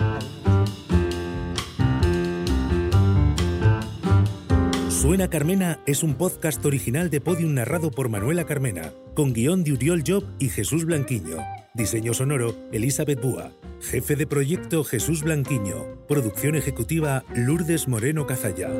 [5.00, 9.74] Suena Carmena es un podcast original de Podium narrado por Manuela Carmena, con guion de
[9.74, 11.36] Uriol Job y Jesús Blanquiño.
[11.72, 13.52] Diseño sonoro, Elizabeth Búa.
[13.80, 16.04] Jefe de proyecto, Jesús Blanquiño.
[16.08, 18.70] Producción ejecutiva, Lourdes Moreno Cazalla.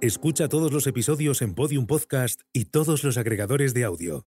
[0.00, 4.24] Escucha todos los episodios en Podium Podcast y todos los agregadores de audio.